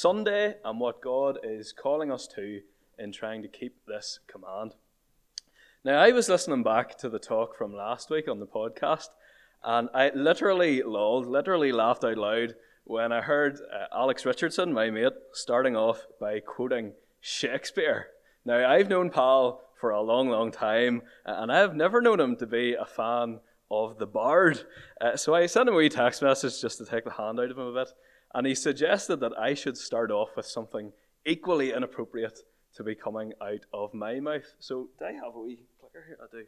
Sunday 0.00 0.56
and 0.64 0.80
what 0.80 1.00
God 1.00 1.38
is 1.42 1.72
calling 1.72 2.10
us 2.10 2.26
to 2.34 2.60
in 2.98 3.12
trying 3.12 3.42
to 3.42 3.48
keep 3.48 3.76
this 3.86 4.20
command. 4.26 4.74
Now, 5.84 6.00
I 6.00 6.10
was 6.10 6.28
listening 6.28 6.62
back 6.62 6.98
to 6.98 7.08
the 7.08 7.18
talk 7.18 7.56
from 7.56 7.74
last 7.74 8.10
week 8.10 8.28
on 8.28 8.40
the 8.40 8.46
podcast, 8.46 9.08
and 9.62 9.88
I 9.94 10.10
literally 10.14 10.82
lolled, 10.82 11.26
literally 11.26 11.72
laughed 11.72 12.04
out 12.04 12.16
loud 12.16 12.54
when 12.84 13.12
I 13.12 13.20
heard 13.20 13.58
uh, 13.72 13.86
Alex 13.94 14.26
Richardson, 14.26 14.72
my 14.72 14.90
mate, 14.90 15.12
starting 15.32 15.76
off 15.76 16.06
by 16.20 16.40
quoting 16.40 16.92
Shakespeare. 17.20 18.08
Now, 18.44 18.68
I've 18.68 18.88
known 18.88 19.10
Paul 19.10 19.62
for 19.80 19.90
a 19.90 20.02
long, 20.02 20.28
long 20.28 20.50
time, 20.50 21.02
and 21.24 21.52
I've 21.52 21.74
never 21.74 22.00
known 22.00 22.20
him 22.20 22.36
to 22.36 22.46
be 22.46 22.74
a 22.74 22.84
fan 22.84 23.40
of 23.70 23.98
the 23.98 24.06
Bard. 24.06 24.64
Uh, 25.00 25.16
so 25.16 25.34
I 25.34 25.46
sent 25.46 25.68
him 25.68 25.74
a 25.74 25.78
wee 25.78 25.88
text 25.88 26.22
message 26.22 26.60
just 26.60 26.78
to 26.78 26.84
take 26.84 27.04
the 27.04 27.12
hand 27.12 27.38
out 27.38 27.50
of 27.50 27.58
him 27.58 27.66
a 27.66 27.72
bit, 27.72 27.88
and 28.34 28.46
he 28.46 28.54
suggested 28.54 29.20
that 29.20 29.38
I 29.38 29.54
should 29.54 29.78
start 29.78 30.10
off 30.10 30.30
with 30.36 30.46
something 30.46 30.92
equally 31.24 31.72
inappropriate 31.72 32.40
to 32.74 32.82
be 32.82 32.94
coming 32.94 33.32
out 33.40 33.64
of 33.72 33.94
my 33.94 34.18
mouth. 34.20 34.54
So, 34.58 34.88
do 34.98 35.04
I 35.04 35.12
have 35.12 35.36
a 35.36 35.40
wee 35.40 35.60
clicker 35.80 36.04
here? 36.06 36.18
I 36.20 36.26
do. 36.30 36.44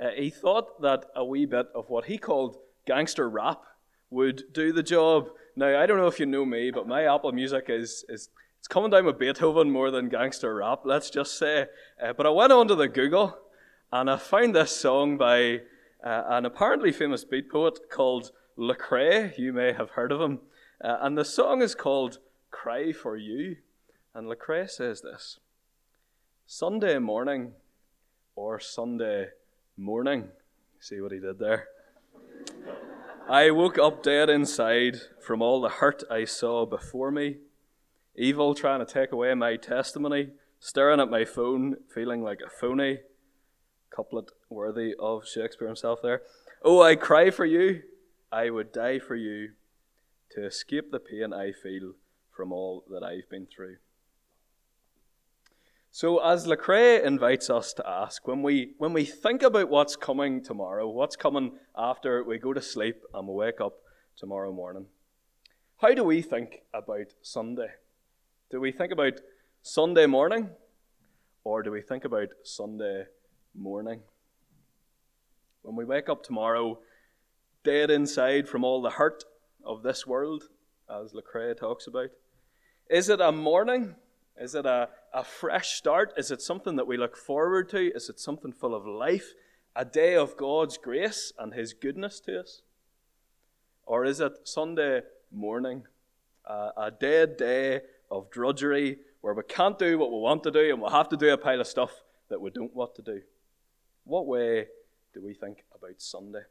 Uh, 0.00 0.10
he 0.20 0.30
thought 0.30 0.82
that 0.82 1.06
a 1.14 1.24
wee 1.24 1.46
bit 1.46 1.68
of 1.74 1.88
what 1.88 2.06
he 2.06 2.18
called 2.18 2.58
gangster 2.86 3.28
rap 3.28 3.62
would 4.10 4.52
do 4.52 4.72
the 4.72 4.82
job. 4.82 5.28
Now, 5.56 5.78
I 5.78 5.86
don't 5.86 5.98
know 5.98 6.06
if 6.06 6.20
you 6.20 6.26
know 6.26 6.44
me, 6.44 6.70
but 6.70 6.88
my 6.88 7.04
Apple 7.04 7.32
Music 7.32 7.66
is, 7.68 8.04
is 8.08 8.28
it's 8.58 8.68
coming 8.68 8.90
down 8.90 9.04
with 9.04 9.18
Beethoven 9.18 9.70
more 9.70 9.90
than 9.90 10.08
gangster 10.08 10.54
rap, 10.56 10.80
let's 10.84 11.10
just 11.10 11.38
say. 11.38 11.66
Uh, 12.02 12.12
but 12.12 12.26
I 12.26 12.30
went 12.30 12.52
onto 12.52 12.74
the 12.74 12.88
Google 12.88 13.38
and 13.92 14.10
I 14.10 14.16
found 14.16 14.54
this 14.54 14.74
song 14.74 15.16
by 15.16 15.60
uh, 16.04 16.24
an 16.28 16.44
apparently 16.44 16.92
famous 16.92 17.24
beat 17.24 17.50
poet 17.50 17.78
called 17.90 18.32
Lecrae. 18.56 19.36
You 19.38 19.52
may 19.52 19.72
have 19.72 19.90
heard 19.90 20.12
of 20.12 20.20
him. 20.20 20.40
Uh, 20.82 20.96
and 21.00 21.18
the 21.18 21.24
song 21.24 21.60
is 21.60 21.74
called 21.74 22.18
Cry 22.52 22.92
for 22.92 23.16
You. 23.16 23.56
And 24.14 24.28
Lecrae 24.28 24.70
says 24.70 25.00
this 25.00 25.40
Sunday 26.46 26.98
morning 26.98 27.52
or 28.36 28.60
Sunday 28.60 29.30
morning. 29.76 30.28
See 30.78 31.00
what 31.00 31.10
he 31.10 31.18
did 31.18 31.40
there? 31.40 31.66
I 33.28 33.50
woke 33.50 33.76
up 33.76 34.04
dead 34.04 34.30
inside 34.30 34.98
from 35.20 35.42
all 35.42 35.60
the 35.60 35.68
hurt 35.68 36.04
I 36.08 36.24
saw 36.24 36.64
before 36.64 37.10
me. 37.10 37.38
Evil 38.14 38.54
trying 38.54 38.78
to 38.78 38.86
take 38.86 39.10
away 39.10 39.34
my 39.34 39.56
testimony, 39.56 40.30
staring 40.60 41.00
at 41.00 41.10
my 41.10 41.24
phone, 41.24 41.76
feeling 41.92 42.22
like 42.22 42.38
a 42.40 42.50
phony. 42.50 43.00
Couplet 43.90 44.30
worthy 44.48 44.94
of 44.98 45.26
Shakespeare 45.26 45.66
himself 45.66 46.00
there. 46.02 46.22
Oh, 46.62 46.80
I 46.82 46.94
cry 46.94 47.30
for 47.30 47.44
you. 47.44 47.82
I 48.30 48.50
would 48.50 48.72
die 48.72 49.00
for 49.00 49.16
you 49.16 49.50
to 50.38 50.46
escape 50.46 50.90
the 50.90 51.00
pain 51.00 51.32
I 51.32 51.52
feel 51.52 51.94
from 52.30 52.52
all 52.52 52.84
that 52.90 53.02
I've 53.02 53.28
been 53.28 53.46
through. 53.46 53.76
So, 55.90 56.18
as 56.18 56.46
Lecrae 56.46 57.02
invites 57.02 57.50
us 57.50 57.72
to 57.72 57.88
ask, 57.88 58.28
when 58.28 58.42
we, 58.42 58.74
when 58.78 58.92
we 58.92 59.04
think 59.04 59.42
about 59.42 59.68
what's 59.68 59.96
coming 59.96 60.44
tomorrow, 60.44 60.88
what's 60.88 61.16
coming 61.16 61.52
after 61.76 62.22
we 62.22 62.38
go 62.38 62.52
to 62.52 62.62
sleep 62.62 63.02
and 63.14 63.26
we 63.26 63.34
wake 63.34 63.60
up 63.60 63.78
tomorrow 64.16 64.52
morning, 64.52 64.86
how 65.78 65.94
do 65.94 66.04
we 66.04 66.22
think 66.22 66.60
about 66.72 67.14
Sunday? 67.22 67.70
Do 68.50 68.60
we 68.60 68.70
think 68.70 68.92
about 68.92 69.20
Sunday 69.62 70.06
morning 70.06 70.50
or 71.42 71.62
do 71.62 71.72
we 71.72 71.82
think 71.82 72.04
about 72.04 72.28
Sunday 72.44 73.06
morning? 73.54 74.02
When 75.62 75.74
we 75.74 75.84
wake 75.84 76.08
up 76.08 76.22
tomorrow, 76.22 76.78
dead 77.64 77.90
inside 77.90 78.48
from 78.48 78.62
all 78.62 78.82
the 78.82 78.90
hurt 78.90 79.24
of 79.64 79.82
this 79.82 80.06
world, 80.06 80.44
as 80.90 81.12
Lecrae 81.12 81.56
talks 81.56 81.86
about, 81.86 82.10
is 82.88 83.08
it 83.08 83.20
a 83.20 83.32
morning? 83.32 83.94
Is 84.40 84.54
it 84.54 84.66
a, 84.66 84.88
a 85.12 85.24
fresh 85.24 85.72
start? 85.72 86.12
Is 86.16 86.30
it 86.30 86.40
something 86.40 86.76
that 86.76 86.86
we 86.86 86.96
look 86.96 87.16
forward 87.16 87.68
to? 87.70 87.92
Is 87.94 88.08
it 88.08 88.20
something 88.20 88.52
full 88.52 88.74
of 88.74 88.86
life? 88.86 89.34
A 89.76 89.84
day 89.84 90.14
of 90.14 90.36
God's 90.36 90.78
grace 90.78 91.32
and 91.38 91.52
His 91.52 91.72
goodness 91.72 92.20
to 92.20 92.40
us? 92.40 92.62
Or 93.84 94.04
is 94.04 94.20
it 94.20 94.32
Sunday 94.44 95.02
morning, 95.30 95.84
uh, 96.46 96.70
a 96.76 96.90
dead 96.90 97.36
day 97.36 97.80
of 98.10 98.30
drudgery 98.30 98.98
where 99.20 99.34
we 99.34 99.42
can't 99.48 99.78
do 99.78 99.98
what 99.98 100.10
we 100.10 100.18
want 100.18 100.42
to 100.44 100.50
do 100.50 100.70
and 100.70 100.80
we'll 100.80 100.90
have 100.90 101.08
to 101.10 101.16
do 101.16 101.32
a 101.32 101.38
pile 101.38 101.60
of 101.60 101.66
stuff 101.66 101.92
that 102.28 102.40
we 102.40 102.50
don't 102.50 102.74
want 102.74 102.94
to 102.94 103.02
do? 103.02 103.22
What 104.04 104.26
way 104.26 104.66
do 105.12 105.22
we 105.22 105.34
think 105.34 105.64
about 105.74 106.00
Sunday? 106.00 106.42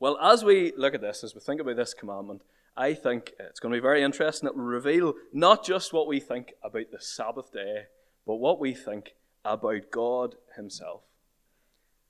Well, 0.00 0.18
as 0.20 0.44
we 0.44 0.72
look 0.76 0.94
at 0.94 1.00
this, 1.00 1.24
as 1.24 1.34
we 1.34 1.40
think 1.40 1.60
about 1.60 1.76
this 1.76 1.94
commandment, 1.94 2.42
I 2.76 2.94
think 2.94 3.32
it's 3.38 3.60
going 3.60 3.72
to 3.72 3.76
be 3.76 3.82
very 3.82 4.02
interesting. 4.02 4.48
It 4.48 4.56
will 4.56 4.64
reveal 4.64 5.14
not 5.32 5.64
just 5.64 5.92
what 5.92 6.08
we 6.08 6.18
think 6.18 6.54
about 6.62 6.90
the 6.90 7.00
Sabbath 7.00 7.52
day, 7.52 7.84
but 8.26 8.36
what 8.36 8.58
we 8.58 8.74
think 8.74 9.14
about 9.44 9.90
God 9.92 10.34
Himself. 10.56 11.02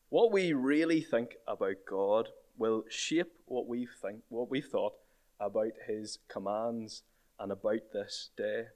What 0.09 0.33
we 0.33 0.53
really 0.53 1.01
think 1.03 1.37
about 1.47 1.77
God 1.89 2.29
will 2.57 2.85
shape 2.89 3.33
what 3.47 3.67
we 3.67 3.87
think, 4.01 4.21
what 4.29 4.51
we 4.51 4.61
thought 4.61 4.95
about 5.39 5.73
His 5.87 6.19
commands 6.29 7.03
and 7.39 7.53
about 7.53 7.93
this 7.93 8.31
day. 8.37 8.67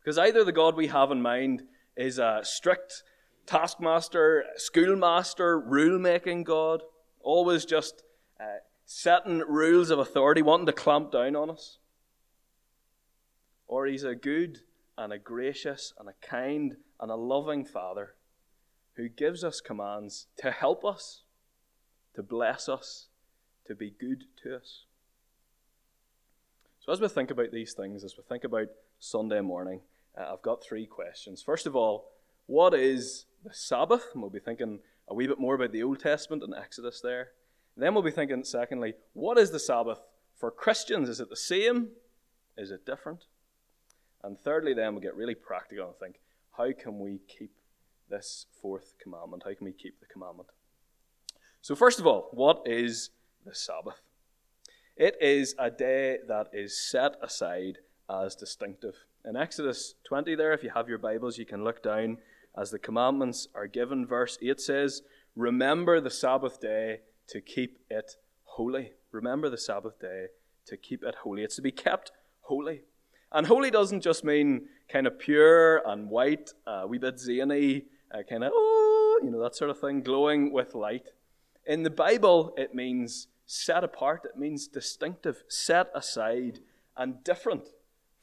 Because 0.00 0.18
either 0.18 0.44
the 0.44 0.52
God 0.52 0.76
we 0.76 0.86
have 0.86 1.10
in 1.10 1.20
mind 1.20 1.64
is 1.96 2.18
a 2.18 2.40
strict 2.42 3.02
taskmaster, 3.44 4.44
schoolmaster, 4.56 5.58
rule 5.58 5.98
making 5.98 6.44
God, 6.44 6.82
always 7.22 7.64
just 7.64 8.02
uh, 8.40 8.58
setting 8.84 9.40
rules 9.40 9.90
of 9.90 9.98
authority, 9.98 10.42
wanting 10.42 10.66
to 10.66 10.72
clamp 10.72 11.12
down 11.12 11.36
on 11.36 11.50
us. 11.50 11.78
Or 13.66 13.86
he's 13.86 14.04
a 14.04 14.14
good 14.14 14.60
and 14.96 15.12
a 15.12 15.18
gracious 15.18 15.92
and 15.98 16.08
a 16.08 16.26
kind 16.26 16.76
and 17.00 17.10
a 17.10 17.16
loving 17.16 17.64
Father 17.64 18.14
who 18.94 19.08
gives 19.08 19.44
us 19.44 19.60
commands 19.60 20.26
to 20.38 20.50
help 20.50 20.84
us, 20.84 21.22
to 22.14 22.22
bless 22.22 22.68
us, 22.68 23.06
to 23.66 23.74
be 23.74 23.90
good 23.90 24.24
to 24.42 24.56
us. 24.56 24.84
So, 26.80 26.92
as 26.92 27.00
we 27.00 27.08
think 27.08 27.30
about 27.30 27.52
these 27.52 27.74
things, 27.74 28.02
as 28.02 28.16
we 28.16 28.24
think 28.28 28.44
about 28.44 28.68
Sunday 28.98 29.40
morning, 29.40 29.82
uh, 30.18 30.32
I've 30.32 30.42
got 30.42 30.64
three 30.64 30.86
questions. 30.86 31.42
First 31.42 31.66
of 31.66 31.76
all, 31.76 32.08
what 32.46 32.74
is 32.74 33.26
the 33.44 33.52
Sabbath? 33.52 34.06
And 34.14 34.22
we'll 34.22 34.30
be 34.30 34.40
thinking 34.40 34.80
a 35.08 35.14
wee 35.14 35.26
bit 35.26 35.38
more 35.38 35.54
about 35.54 35.72
the 35.72 35.82
Old 35.82 36.00
Testament 36.00 36.42
and 36.42 36.54
Exodus 36.54 37.00
there. 37.00 37.30
Then 37.76 37.94
we'll 37.94 38.02
be 38.02 38.10
thinking, 38.10 38.44
secondly, 38.44 38.94
what 39.12 39.38
is 39.38 39.50
the 39.50 39.60
Sabbath 39.60 40.00
for 40.36 40.50
Christians? 40.50 41.08
Is 41.08 41.20
it 41.20 41.30
the 41.30 41.36
same? 41.36 41.90
Is 42.56 42.70
it 42.70 42.84
different? 42.84 43.24
And 44.22 44.38
thirdly, 44.38 44.74
then 44.74 44.92
we'll 44.92 45.02
get 45.02 45.14
really 45.14 45.36
practical 45.36 45.86
and 45.86 45.96
think, 45.96 46.16
how 46.56 46.72
can 46.72 46.98
we 46.98 47.20
keep 47.28 47.52
this 48.10 48.46
fourth 48.60 48.94
commandment? 49.00 49.44
How 49.44 49.54
can 49.54 49.64
we 49.64 49.72
keep 49.72 50.00
the 50.00 50.06
commandment? 50.06 50.48
So, 51.60 51.76
first 51.76 52.00
of 52.00 52.06
all, 52.06 52.28
what 52.32 52.62
is 52.66 53.10
the 53.46 53.54
Sabbath? 53.54 54.00
It 54.96 55.16
is 55.20 55.54
a 55.58 55.70
day 55.70 56.18
that 56.26 56.48
is 56.52 56.76
set 56.76 57.14
aside 57.22 57.78
as 58.10 58.34
distinctive. 58.34 58.96
In 59.24 59.36
Exodus 59.36 59.94
20, 60.04 60.34
there, 60.34 60.52
if 60.52 60.64
you 60.64 60.70
have 60.70 60.88
your 60.88 60.98
Bibles, 60.98 61.38
you 61.38 61.46
can 61.46 61.62
look 61.62 61.82
down 61.82 62.18
as 62.56 62.70
the 62.70 62.78
commandments 62.78 63.48
are 63.54 63.66
given. 63.66 64.06
Verse 64.06 64.38
8 64.40 64.60
says, 64.60 65.02
Remember 65.34 66.00
the 66.00 66.10
Sabbath 66.10 66.60
day 66.60 67.00
to 67.28 67.40
keep 67.40 67.78
it 67.88 68.16
holy. 68.44 68.92
Remember 69.12 69.48
the 69.48 69.58
Sabbath 69.58 69.98
day 70.00 70.26
to 70.66 70.76
keep 70.76 71.02
it 71.04 71.16
holy. 71.22 71.42
It's 71.42 71.56
to 71.56 71.62
be 71.62 71.70
kept 71.70 72.12
holy. 72.42 72.82
And 73.30 73.46
holy 73.46 73.70
doesn't 73.70 74.00
just 74.00 74.24
mean 74.24 74.68
kind 74.88 75.06
of 75.06 75.18
pure 75.18 75.82
and 75.86 76.08
white, 76.08 76.50
uh, 76.66 76.84
wee 76.88 76.98
bit 76.98 77.18
zany, 77.18 77.84
uh, 78.12 78.22
kind 78.28 78.42
of, 78.42 78.52
oh, 78.54 79.20
you 79.22 79.30
know, 79.30 79.42
that 79.42 79.54
sort 79.54 79.70
of 79.70 79.78
thing, 79.78 80.02
glowing 80.02 80.52
with 80.52 80.74
light. 80.74 81.08
In 81.66 81.82
the 81.82 81.90
Bible, 81.90 82.54
it 82.56 82.74
means 82.74 83.28
set 83.44 83.84
apart, 83.84 84.24
it 84.24 84.38
means 84.38 84.66
distinctive, 84.66 85.44
set 85.48 85.90
aside, 85.94 86.60
and 86.96 87.22
different 87.22 87.68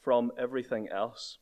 from 0.01 0.31
everything 0.37 0.89
else. 0.89 1.37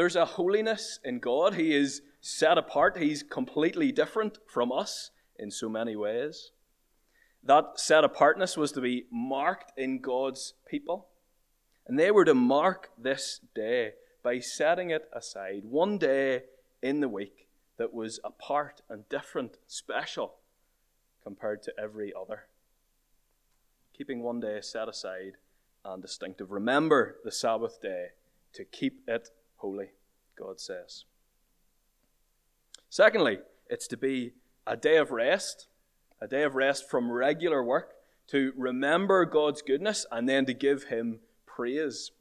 There's 0.00 0.16
a 0.16 0.24
holiness 0.24 0.98
in 1.04 1.18
God. 1.18 1.56
He 1.56 1.74
is 1.74 2.00
set 2.22 2.56
apart, 2.56 2.96
He's 2.96 3.22
completely 3.22 3.92
different 3.92 4.38
from 4.46 4.72
us 4.72 5.10
in 5.38 5.50
so 5.50 5.68
many 5.68 5.94
ways. 5.94 6.52
That 7.44 7.78
set 7.78 8.02
apartness 8.02 8.56
was 8.56 8.72
to 8.72 8.80
be 8.80 9.04
marked 9.12 9.78
in 9.78 10.00
God's 10.00 10.54
people. 10.66 11.08
And 11.86 11.98
they 11.98 12.10
were 12.10 12.24
to 12.24 12.32
mark 12.32 12.88
this 12.96 13.40
day 13.54 13.92
by 14.22 14.38
setting 14.38 14.88
it 14.88 15.06
aside, 15.12 15.64
one 15.66 15.98
day 15.98 16.44
in 16.80 17.00
the 17.00 17.08
week 17.10 17.46
that 17.76 17.92
was 17.92 18.20
apart 18.24 18.80
and 18.88 19.06
different, 19.10 19.58
special 19.66 20.36
compared 21.22 21.62
to 21.64 21.74
every 21.78 22.10
other. 22.18 22.44
Keeping 23.92 24.22
one 24.22 24.40
day 24.40 24.60
set 24.62 24.88
aside 24.88 25.32
and 25.84 26.00
distinctive. 26.00 26.50
Remember 26.50 27.16
the 27.22 27.30
Sabbath 27.30 27.82
day 27.82 28.12
to 28.54 28.64
keep 28.64 29.02
it 29.06 29.28
holy, 29.60 29.90
God 30.36 30.60
says. 30.60 31.04
Secondly, 32.88 33.38
it's 33.68 33.86
to 33.88 33.96
be 33.96 34.32
a 34.66 34.76
day 34.76 34.96
of 34.96 35.10
rest, 35.10 35.68
a 36.20 36.26
day 36.26 36.42
of 36.42 36.54
rest 36.54 36.90
from 36.90 37.10
regular 37.10 37.62
work, 37.62 37.92
to 38.28 38.52
remember 38.56 39.24
God's 39.24 39.62
goodness 39.62 40.06
and 40.10 40.28
then 40.28 40.46
to 40.46 40.54
give 40.54 40.84
him 40.84 41.20
praise. 41.46 42.12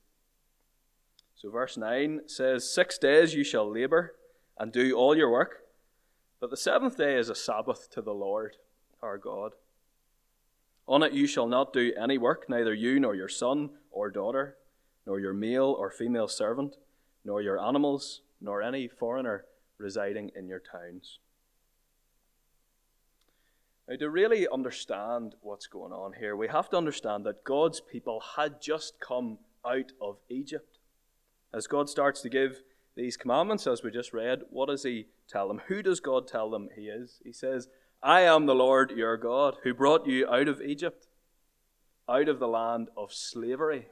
So, 1.35 1.49
verse 1.49 1.77
9 1.77 2.21
says, 2.27 2.71
Six 2.71 2.97
days 2.97 3.33
you 3.33 3.43
shall 3.43 3.71
labor 3.71 4.15
and 4.57 4.71
do 4.71 4.93
all 4.93 5.15
your 5.15 5.31
work, 5.31 5.63
but 6.39 6.49
the 6.49 6.57
seventh 6.57 6.97
day 6.97 7.17
is 7.17 7.29
a 7.29 7.35
Sabbath 7.35 7.89
to 7.91 8.01
the 8.01 8.13
Lord 8.13 8.57
our 9.01 9.17
God. 9.17 9.53
On 10.87 11.03
it 11.03 11.13
you 11.13 11.27
shall 11.27 11.47
not 11.47 11.71
do 11.71 11.93
any 11.99 12.17
work, 12.17 12.49
neither 12.49 12.73
you 12.73 12.99
nor 12.99 13.15
your 13.15 13.29
son 13.29 13.69
or 13.91 14.09
daughter, 14.09 14.57
nor 15.05 15.19
your 15.19 15.33
male 15.33 15.75
or 15.77 15.91
female 15.91 16.27
servant, 16.27 16.77
nor 17.29 17.43
your 17.43 17.59
animals, 17.59 18.21
nor 18.41 18.59
any 18.63 18.87
foreigner 18.87 19.45
residing 19.77 20.31
in 20.35 20.47
your 20.47 20.59
towns. 20.59 21.19
Now, 23.87 23.97
to 23.97 24.09
really 24.09 24.47
understand 24.51 25.35
what's 25.41 25.67
going 25.67 25.93
on 25.93 26.13
here, 26.19 26.35
we 26.35 26.47
have 26.47 26.71
to 26.71 26.77
understand 26.77 27.27
that 27.27 27.43
God's 27.43 27.81
people 27.81 28.19
had 28.35 28.59
just 28.59 28.99
come 28.99 29.37
out 29.63 29.91
of 30.01 30.17
Egypt. 30.27 30.79
As 31.53 31.67
God 31.67 31.87
starts 31.87 32.23
to 32.23 32.29
give 32.29 32.63
these 32.95 33.15
commandments, 33.15 33.67
as 33.67 33.83
we 33.83 33.91
just 33.91 34.11
read, 34.11 34.39
what 34.49 34.67
does 34.67 34.81
He 34.81 35.05
tell 35.27 35.47
them? 35.47 35.61
Who 35.67 35.83
does 35.83 35.99
God 35.99 36.27
tell 36.27 36.49
them 36.49 36.69
He 36.75 36.87
is? 36.87 37.21
He 37.23 37.31
says, 37.31 37.67
I 38.01 38.21
am 38.21 38.47
the 38.47 38.55
Lord 38.55 38.89
your 38.89 39.17
God, 39.17 39.57
who 39.63 39.75
brought 39.75 40.07
you 40.07 40.27
out 40.27 40.47
of 40.47 40.63
Egypt, 40.63 41.05
out 42.09 42.27
of 42.27 42.39
the 42.39 42.47
land 42.47 42.89
of 42.97 43.13
slavery. 43.13 43.89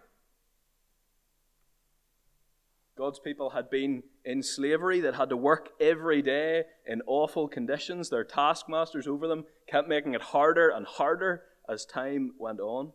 God's 2.98 3.20
people 3.20 3.52
had 3.52 3.70
been 3.70 4.04
in 4.26 4.42
slavery, 4.42 5.00
that 5.02 5.16
had 5.16 5.30
to 5.30 5.38
work 5.38 5.70
every 5.80 6.22
day 6.22 6.64
in 6.86 7.02
awful 7.06 7.48
conditions. 7.48 8.10
Their 8.10 8.24
taskmasters 8.24 9.08
over 9.08 9.28
them 9.28 9.46
kept 9.68 9.88
making 9.88 10.16
it 10.16 10.22
harder 10.22 10.70
and 10.70 10.86
harder 10.86 11.44
as 11.70 11.86
time 11.86 12.34
went 12.40 12.60
on. 12.60 12.92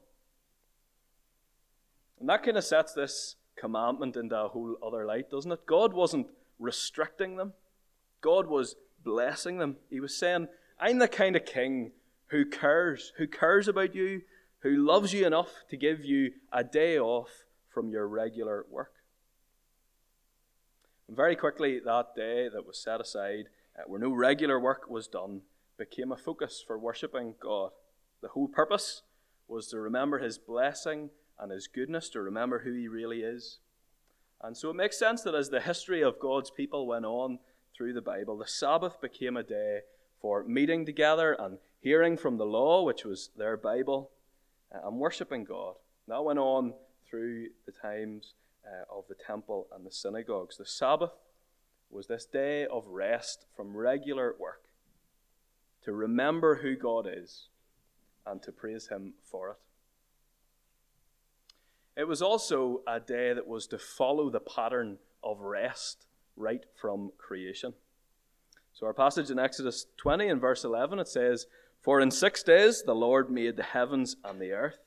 And 2.18 2.28
that 2.28 2.42
kind 2.42 2.56
of 2.56 2.64
sets 2.64 2.92
this 2.92 3.36
commandment 3.56 4.16
into 4.16 4.36
a 4.36 4.48
whole 4.48 4.76
other 4.84 5.06
light, 5.06 5.30
doesn't 5.30 5.52
it? 5.52 5.66
God 5.66 5.92
wasn't 5.92 6.26
restricting 6.58 7.36
them, 7.36 7.52
God 8.20 8.46
was 8.46 8.76
blessing 9.04 9.58
them. 9.58 9.76
He 9.90 10.00
was 10.00 10.16
saying, 10.16 10.48
I'm 10.80 10.98
the 10.98 11.08
kind 11.08 11.36
of 11.36 11.44
king 11.44 11.92
who 12.28 12.44
cares, 12.44 13.12
who 13.18 13.26
cares 13.26 13.68
about 13.68 13.94
you, 13.94 14.22
who 14.60 14.76
loves 14.76 15.12
you 15.12 15.26
enough 15.26 15.50
to 15.70 15.76
give 15.76 16.04
you 16.04 16.32
a 16.52 16.64
day 16.64 16.98
off 16.98 17.28
from 17.68 17.90
your 17.90 18.06
regular 18.06 18.64
work. 18.70 18.92
Very 21.14 21.36
quickly, 21.36 21.78
that 21.78 22.14
day 22.16 22.48
that 22.48 22.66
was 22.66 22.78
set 22.78 22.98
aside, 22.98 23.48
uh, 23.78 23.82
where 23.86 24.00
no 24.00 24.10
regular 24.14 24.58
work 24.58 24.88
was 24.88 25.06
done, 25.06 25.42
became 25.76 26.10
a 26.10 26.16
focus 26.16 26.64
for 26.66 26.78
worshipping 26.78 27.34
God. 27.38 27.72
The 28.22 28.28
whole 28.28 28.48
purpose 28.48 29.02
was 29.46 29.66
to 29.68 29.78
remember 29.78 30.20
His 30.20 30.38
blessing 30.38 31.10
and 31.38 31.52
His 31.52 31.66
goodness, 31.66 32.08
to 32.10 32.22
remember 32.22 32.60
who 32.60 32.72
He 32.72 32.88
really 32.88 33.20
is. 33.20 33.58
And 34.40 34.56
so 34.56 34.70
it 34.70 34.76
makes 34.76 34.98
sense 34.98 35.20
that 35.22 35.34
as 35.34 35.50
the 35.50 35.60
history 35.60 36.02
of 36.02 36.18
God's 36.18 36.50
people 36.50 36.86
went 36.86 37.04
on 37.04 37.40
through 37.76 37.92
the 37.92 38.00
Bible, 38.00 38.38
the 38.38 38.46
Sabbath 38.46 38.98
became 38.98 39.36
a 39.36 39.42
day 39.42 39.80
for 40.18 40.44
meeting 40.44 40.86
together 40.86 41.36
and 41.38 41.58
hearing 41.80 42.16
from 42.16 42.38
the 42.38 42.46
law, 42.46 42.84
which 42.84 43.04
was 43.04 43.28
their 43.36 43.58
Bible, 43.58 44.12
uh, 44.74 44.88
and 44.88 44.98
worshipping 44.98 45.44
God. 45.44 45.74
That 46.08 46.24
went 46.24 46.38
on 46.38 46.72
through 47.06 47.48
the 47.66 47.72
times 47.72 48.32
uh, 48.66 48.96
of 48.96 49.04
the 49.08 49.14
temple 49.14 49.68
and 49.74 49.86
the 49.86 49.90
synagogues. 49.90 50.56
The 50.56 50.66
Sabbath 50.66 51.12
was 51.90 52.06
this 52.06 52.24
day 52.24 52.66
of 52.66 52.86
rest 52.88 53.46
from 53.54 53.76
regular 53.76 54.34
work 54.38 54.62
to 55.84 55.92
remember 55.92 56.56
who 56.56 56.76
God 56.76 57.06
is 57.12 57.48
and 58.26 58.42
to 58.42 58.52
praise 58.52 58.88
Him 58.88 59.14
for 59.30 59.50
it. 59.50 59.56
It 61.96 62.08
was 62.08 62.22
also 62.22 62.80
a 62.86 63.00
day 63.00 63.34
that 63.34 63.46
was 63.46 63.66
to 63.68 63.78
follow 63.78 64.30
the 64.30 64.40
pattern 64.40 64.98
of 65.22 65.40
rest 65.40 66.06
right 66.36 66.64
from 66.80 67.12
creation. 67.18 67.74
So, 68.72 68.86
our 68.86 68.94
passage 68.94 69.30
in 69.30 69.38
Exodus 69.38 69.86
20 69.98 70.28
and 70.28 70.40
verse 70.40 70.64
11 70.64 70.98
it 70.98 71.08
says, 71.08 71.46
For 71.82 72.00
in 72.00 72.10
six 72.10 72.42
days 72.42 72.82
the 72.82 72.94
Lord 72.94 73.30
made 73.30 73.56
the 73.56 73.62
heavens 73.62 74.16
and 74.24 74.40
the 74.40 74.52
earth, 74.52 74.78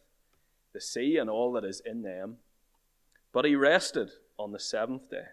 the 0.74 0.82
sea 0.82 1.18
and 1.18 1.30
all 1.30 1.52
that 1.54 1.64
is 1.64 1.82
in 1.86 2.02
them 2.02 2.38
but 3.36 3.44
he 3.44 3.54
rested 3.54 4.10
on 4.40 4.54
the 4.54 4.60
seventh 4.60 5.10
day. 5.10 5.28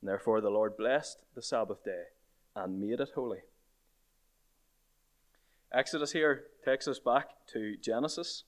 And 0.00 0.08
therefore 0.08 0.40
the 0.40 0.50
Lord 0.50 0.76
blessed 0.76 1.24
the 1.34 1.42
Sabbath 1.42 1.82
day 1.82 2.04
and 2.54 2.80
made 2.80 3.00
it 3.00 3.10
holy. 3.16 3.40
Exodus 5.74 6.12
here 6.12 6.44
takes 6.64 6.86
us 6.86 7.00
back 7.00 7.30
to 7.52 7.76
Genesis. 7.76 8.44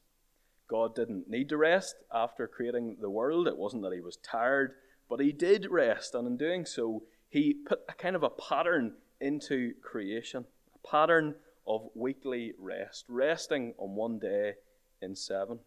God 0.69 0.95
didn't 0.95 1.29
need 1.29 1.49
to 1.49 1.57
rest 1.57 1.97
after 2.15 2.47
creating 2.47 2.99
the 3.01 3.11
world. 3.11 3.49
It 3.49 3.57
wasn't 3.57 3.83
that 3.83 3.93
he 3.93 4.01
was 4.01 4.19
tired, 4.19 4.75
but 5.11 5.19
he 5.19 5.33
did 5.33 5.67
rest. 5.69 6.15
And 6.15 6.29
in 6.29 6.37
doing 6.37 6.65
so, 6.65 7.03
he 7.29 7.53
put 7.53 7.81
a 7.89 7.93
kind 7.93 8.15
of 8.15 8.23
a 8.23 8.31
pattern 8.31 8.93
into 9.21 9.73
creation 9.83 10.45
a 10.77 10.89
pattern 10.89 11.35
of 11.67 11.89
weekly 11.97 12.53
rest, 12.57 13.05
resting 13.09 13.75
on 13.79 13.97
one 13.97 14.21
day 14.21 14.55
in 15.01 15.17
seven. 15.17 15.59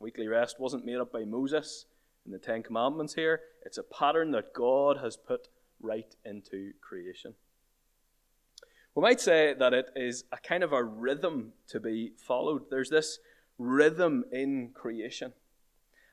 Weekly 0.00 0.26
rest 0.26 0.58
wasn't 0.58 0.86
made 0.86 0.96
up 0.96 1.12
by 1.12 1.24
Moses, 1.24 1.84
in 2.28 2.32
the 2.32 2.38
Ten 2.38 2.62
Commandments 2.62 3.14
here. 3.14 3.40
It's 3.64 3.78
a 3.78 3.82
pattern 3.82 4.32
that 4.32 4.52
God 4.52 4.98
has 4.98 5.16
put 5.16 5.48
right 5.80 6.14
into 6.24 6.72
creation. 6.80 7.34
We 8.94 9.02
might 9.02 9.20
say 9.20 9.54
that 9.58 9.72
it 9.72 9.86
is 9.96 10.24
a 10.30 10.36
kind 10.36 10.62
of 10.62 10.72
a 10.72 10.84
rhythm 10.84 11.52
to 11.68 11.80
be 11.80 12.12
followed. 12.18 12.64
There's 12.70 12.90
this 12.90 13.18
rhythm 13.56 14.24
in 14.30 14.70
creation. 14.74 15.32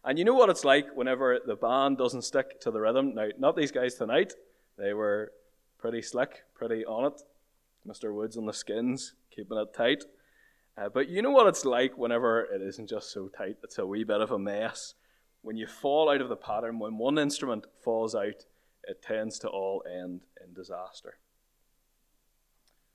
And 0.06 0.18
you 0.18 0.24
know 0.24 0.36
what 0.36 0.50
it's 0.50 0.64
like 0.64 0.96
whenever 0.96 1.40
the 1.46 1.56
band 1.56 1.98
doesn't 1.98 2.22
stick 2.22 2.62
to 2.62 2.72
the 2.72 2.80
rhythm? 2.80 3.14
Now, 3.16 3.28
not 3.38 3.58
these 3.58 3.72
guys 3.72 3.96
tonight. 3.96 4.34
They 4.78 4.94
were 4.94 5.32
pretty 5.78 6.02
slick, 6.02 6.44
pretty 6.54 6.86
on 6.86 7.12
it. 7.12 7.22
Mr. 7.86 8.14
Woods 8.14 8.38
on 8.38 8.46
the 8.46 8.54
skins, 8.54 9.16
keeping 9.36 9.58
it 9.58 9.74
tight. 9.74 10.06
Uh, 10.78 10.90
but 10.90 11.10
you 11.10 11.22
know 11.22 11.32
what 11.32 11.48
it's 11.48 11.66
like 11.66 11.98
whenever 11.98 12.42
it 12.42 12.62
isn't 12.62 12.90
just 12.90 13.12
so 13.12 13.28
tight, 13.28 13.58
it's 13.64 13.80
a 13.80 13.86
wee 13.86 14.04
bit 14.04 14.22
of 14.22 14.32
a 14.32 14.40
mess 14.40 14.94
when 15.46 15.58
you 15.58 15.68
fall 15.68 16.10
out 16.10 16.22
of 16.22 16.30
the 16.30 16.36
pattern, 16.36 16.80
when 16.80 16.98
one 16.98 17.20
instrument 17.20 17.68
falls 17.84 18.16
out, 18.16 18.46
it 18.84 19.04
tends 19.04 19.38
to 19.38 19.48
all 19.48 19.84
end 19.86 20.22
in 20.44 20.56
disaster. 20.56 21.20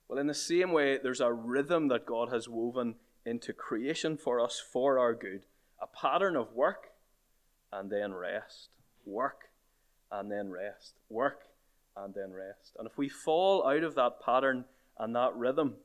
Well, 0.09 0.19
in 0.19 0.27
the 0.27 0.35
same 0.35 0.73
way, 0.73 0.99
there's 1.01 1.21
a 1.21 1.33
rhythm 1.33 1.87
that 1.89 2.07
God 2.07 2.29
has 2.33 2.49
woven 2.49 2.97
into 3.25 3.53
creation 3.53 4.17
for 4.17 4.41
us 4.41 4.61
for 4.61 4.99
our 4.99 5.15
good 5.15 5.47
a 5.81 5.87
pattern 5.87 6.35
of 6.35 6.53
work 6.53 6.89
and 7.73 7.89
then 7.89 8.15
rest, 8.15 8.71
work 9.07 9.51
and 10.11 10.29
then 10.29 10.51
rest, 10.51 10.95
work 11.09 11.43
and 11.97 12.13
then 12.15 12.33
rest. 12.33 12.75
And 12.77 12.87
if 12.89 12.99
we 12.99 13.09
fall 13.09 13.65
out 13.65 13.85
of 13.85 13.95
that 13.95 14.21
pattern 14.21 14.65
and 14.99 15.15
that 15.15 15.37
rhythm, 15.37 15.77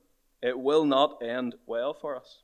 it 0.41 0.57
will 0.57 0.83
not 0.85 1.21
end 1.21 1.55
well 1.67 1.93
for 1.93 2.15
us. 2.15 2.39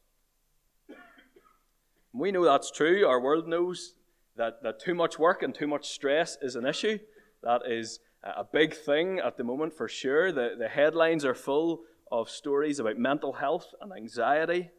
We 2.13 2.31
know 2.31 2.45
that's 2.45 2.69
true. 2.69 3.07
Our 3.07 3.19
world 3.19 3.47
knows 3.47 3.95
that, 4.37 4.63
that 4.63 4.79
too 4.79 4.95
much 4.95 5.19
work 5.19 5.43
and 5.43 5.53
too 5.53 5.67
much 5.67 5.89
stress 5.89 6.37
is 6.41 6.55
an 6.55 6.65
issue. 6.65 6.99
That 7.43 7.61
is 7.67 7.99
a 8.23 8.43
big 8.43 8.73
thing 8.73 9.19
at 9.19 9.37
the 9.37 9.43
moment 9.43 9.73
for 9.73 9.87
sure. 9.87 10.31
The, 10.31 10.55
the 10.57 10.67
headlines 10.67 11.25
are 11.25 11.33
full 11.33 11.81
of 12.11 12.29
stories 12.29 12.79
about 12.79 12.97
mental 12.97 13.33
health 13.33 13.73
and 13.81 13.91
anxiety, 13.91 14.69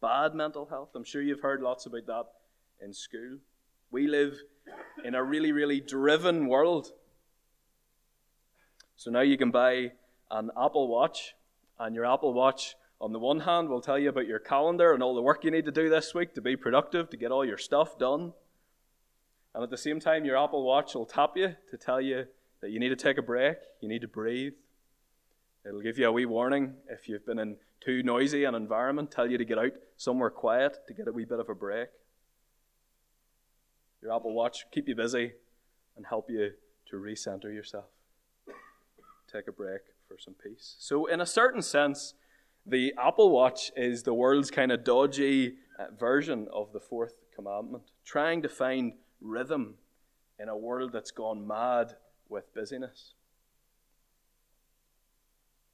bad 0.00 0.34
mental 0.34 0.66
health. 0.66 0.90
I'm 0.94 1.04
sure 1.04 1.22
you've 1.22 1.42
heard 1.42 1.62
lots 1.62 1.86
about 1.86 2.06
that 2.06 2.24
in 2.82 2.92
school. 2.92 3.38
We 3.90 4.06
live 4.06 4.38
in 5.04 5.14
a 5.14 5.22
really, 5.22 5.52
really 5.52 5.80
driven 5.80 6.48
world. 6.48 6.88
So 8.96 9.10
now 9.10 9.20
you 9.20 9.36
can 9.36 9.50
buy 9.50 9.92
an 10.30 10.50
Apple 10.60 10.88
Watch, 10.88 11.34
and 11.78 11.94
your 11.94 12.06
Apple 12.06 12.32
Watch, 12.32 12.76
on 13.00 13.12
the 13.12 13.18
one 13.18 13.40
hand, 13.40 13.68
will 13.68 13.80
tell 13.80 13.98
you 13.98 14.08
about 14.08 14.26
your 14.26 14.38
calendar 14.38 14.94
and 14.94 15.02
all 15.02 15.14
the 15.14 15.22
work 15.22 15.44
you 15.44 15.50
need 15.50 15.64
to 15.66 15.72
do 15.72 15.88
this 15.88 16.14
week 16.14 16.34
to 16.34 16.40
be 16.40 16.56
productive, 16.56 17.10
to 17.10 17.16
get 17.16 17.30
all 17.30 17.44
your 17.44 17.58
stuff 17.58 17.98
done. 17.98 18.32
And 19.54 19.62
at 19.62 19.70
the 19.70 19.78
same 19.78 20.00
time, 20.00 20.24
your 20.24 20.42
Apple 20.42 20.64
Watch 20.64 20.94
will 20.94 21.06
tap 21.06 21.36
you 21.36 21.54
to 21.70 21.76
tell 21.76 22.00
you 22.00 22.26
that 22.60 22.70
you 22.70 22.80
need 22.80 22.88
to 22.88 22.96
take 22.96 23.18
a 23.18 23.22
break, 23.22 23.56
you 23.80 23.88
need 23.88 24.00
to 24.00 24.08
breathe. 24.08 24.54
It'll 25.66 25.80
give 25.80 25.98
you 25.98 26.08
a 26.08 26.12
wee 26.12 26.26
warning 26.26 26.74
if 26.88 27.08
you've 27.08 27.24
been 27.24 27.38
in 27.38 27.56
too 27.80 28.02
noisy 28.02 28.44
an 28.44 28.54
environment, 28.54 29.10
tell 29.10 29.30
you 29.30 29.38
to 29.38 29.44
get 29.44 29.58
out 29.58 29.72
somewhere 29.96 30.30
quiet 30.30 30.78
to 30.88 30.94
get 30.94 31.06
a 31.06 31.12
wee 31.12 31.24
bit 31.24 31.38
of 31.38 31.48
a 31.48 31.54
break. 31.54 31.88
Your 34.02 34.14
Apple 34.14 34.34
Watch 34.34 34.66
keep 34.72 34.88
you 34.88 34.94
busy 34.94 35.32
and 35.96 36.06
help 36.06 36.28
you 36.28 36.52
to 36.90 36.96
recenter 36.96 37.44
yourself. 37.44 37.86
Take 39.32 39.48
a 39.48 39.52
break 39.52 39.80
for 40.08 40.18
some 40.18 40.34
peace. 40.34 40.76
So, 40.78 41.06
in 41.06 41.20
a 41.20 41.26
certain 41.26 41.62
sense, 41.62 42.14
the 42.66 42.92
Apple 42.98 43.30
Watch 43.30 43.72
is 43.76 44.02
the 44.02 44.14
world's 44.14 44.50
kind 44.50 44.72
of 44.72 44.84
dodgy 44.84 45.54
uh, 45.78 45.86
version 45.98 46.48
of 46.52 46.72
the 46.72 46.80
fourth 46.80 47.14
commandment, 47.34 47.84
trying 48.04 48.42
to 48.42 48.48
find 48.48 48.94
rhythm 49.24 49.74
in 50.38 50.48
a 50.48 50.56
world 50.56 50.92
that's 50.92 51.10
gone 51.10 51.46
mad 51.46 51.96
with 52.28 52.54
busyness. 52.54 53.14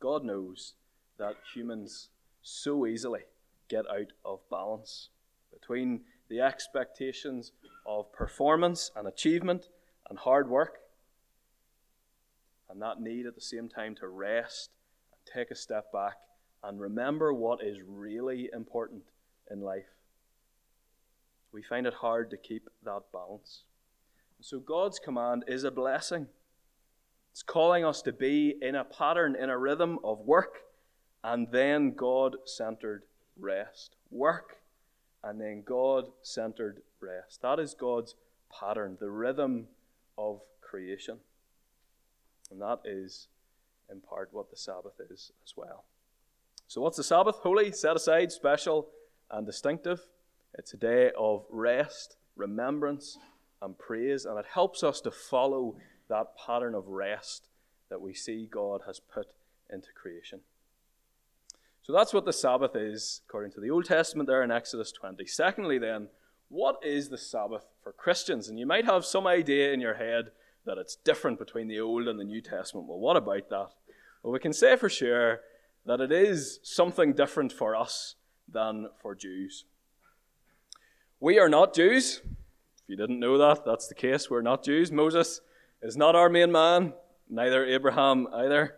God 0.01 0.25
knows 0.25 0.75
that 1.19 1.35
humans 1.53 2.09
so 2.41 2.87
easily 2.87 3.21
get 3.69 3.85
out 3.91 4.13
of 4.25 4.41
balance 4.51 5.11
between 5.53 6.01
the 6.29 6.41
expectations 6.41 7.53
of 7.87 8.13
performance 8.13 8.91
and 8.97 9.07
achievement 9.07 9.69
and 10.09 10.19
hard 10.19 10.49
work, 10.49 10.79
and 12.71 12.81
that 12.81 13.01
need 13.01 13.27
at 13.27 13.35
the 13.35 13.41
same 13.41 13.69
time 13.69 13.95
to 13.97 14.09
rest 14.09 14.71
and 15.13 15.21
take 15.35 15.51
a 15.51 15.57
step 15.57 15.93
back 15.93 16.17
and 16.63 16.81
remember 16.81 17.33
what 17.33 17.63
is 17.63 17.79
really 17.87 18.49
important 18.53 19.03
in 19.51 19.61
life. 19.61 20.00
We 21.53 21.63
find 21.63 21.87
it 21.87 21.95
hard 21.95 22.31
to 22.31 22.37
keep 22.37 22.69
that 22.85 23.03
balance. 23.13 23.63
So, 24.41 24.59
God's 24.59 24.99
command 24.99 25.45
is 25.47 25.65
a 25.65 25.71
blessing. 25.71 26.27
It's 27.33 27.43
calling 27.43 27.85
us 27.85 28.03
to 28.03 28.13
be 28.13 28.55
in 28.61 28.75
a 28.75 28.85
pattern, 28.85 29.37
in 29.37 29.51
a 29.51 29.59
rhythm 29.59 29.99
of 30.03 30.21
work 30.21 30.63
and 31.23 31.49
then 31.51 31.93
God 31.93 32.37
centered 32.45 33.05
rest. 33.39 33.97
Work 34.11 34.57
and 35.23 35.41
then 35.41 35.63
God 35.65 36.07
centered 36.23 36.83
rest. 37.01 37.43
That 37.43 37.59
is 37.59 37.75
God's 37.75 38.15
pattern, 38.51 38.97
the 39.01 39.11
rhythm 39.11 39.67
of 40.17 40.41
creation. 40.61 41.19
And 42.51 42.61
that 42.61 42.81
is, 42.85 43.29
in 43.91 44.01
part, 44.01 44.31
what 44.33 44.51
the 44.51 44.57
Sabbath 44.57 44.95
is 45.11 45.31
as 45.45 45.55
well. 45.57 45.85
So, 46.67 46.81
what's 46.81 46.97
the 46.97 47.05
Sabbath? 47.05 47.37
Holy, 47.37 47.71
set 47.73 47.97
aside, 47.97 48.33
special, 48.33 48.89
and 49.31 49.47
distinctive. 49.47 50.07
It's 50.55 50.75
a 50.75 50.77
day 50.77 51.11
of 51.19 51.45
rest, 51.51 52.17
remembrance, 52.37 53.19
and 53.63 53.79
praise, 53.79 54.25
and 54.25 54.39
it 54.39 54.47
helps 54.53 54.83
us 54.83 55.01
to 55.03 55.11
follow 55.11 55.77
that 56.09 56.37
pattern 56.37 56.75
of 56.75 56.89
rest 56.89 57.49
that 57.89 58.01
we 58.01 58.15
see 58.15 58.49
God 58.51 58.83
has 58.87 59.01
put 59.01 59.29
into 59.73 59.89
creation. 59.95 60.41
So 61.83 61.93
that's 61.93 62.13
what 62.13 62.25
the 62.25 62.33
Sabbath 62.33 62.77
is, 62.77 63.23
according 63.29 63.53
to 63.53 63.61
the 63.61 63.71
Old 63.71 63.85
Testament 63.85 64.29
there 64.29 64.43
in 64.43 64.51
Exodus 64.51 64.93
20. 64.93 65.27
Secondly, 65.27 65.79
then, 65.79 66.09
what 66.49 66.79
is 66.85 67.09
the 67.09 67.19
Sabbath 67.19 67.65
for 67.83 67.93
Christians? 67.93 68.49
And 68.49 68.59
you 68.59 68.67
might 68.67 68.85
have 68.85 69.05
some 69.05 69.27
idea 69.27 69.73
in 69.73 69.81
your 69.81 69.95
head 69.95 70.31
that 70.67 70.79
it's 70.79 70.97
different 70.97 71.39
between 71.39 71.69
the 71.69 71.81
Old 71.81 72.07
and 72.07 72.19
the 72.19 72.25
New 72.25 72.41
Testament. 72.41 72.87
Well, 72.87 72.99
what 72.99 73.17
about 73.17 73.49
that? 73.51 73.69
Well, 74.23 74.33
we 74.33 74.39
can 74.39 74.53
say 74.53 74.77
for 74.77 74.89
sure 74.89 75.41
that 75.87 76.01
it 76.01 76.13
is 76.13 76.61
something 76.63 77.13
different 77.13 77.53
for 77.53 77.75
us 77.75 78.17
than 78.49 78.89
for 79.01 79.15
Jews. 79.15 79.65
We 81.23 81.39
are 81.39 81.51
not 81.51 81.75
Jews. 81.75 82.23
If 82.25 82.89
you 82.89 82.97
didn't 82.97 83.21
know 83.21 83.37
that, 83.37 83.67
that's 83.67 83.89
the 83.89 83.95
case. 83.95 84.31
We're 84.31 84.41
not 84.41 84.65
Jews. 84.65 84.91
Moses 84.91 85.43
is 85.83 85.95
not 85.95 86.17
our 86.17 86.31
main 86.31 86.51
man, 86.51 86.95
neither 87.29 87.67
Abraham 87.67 88.27
either. 88.33 88.77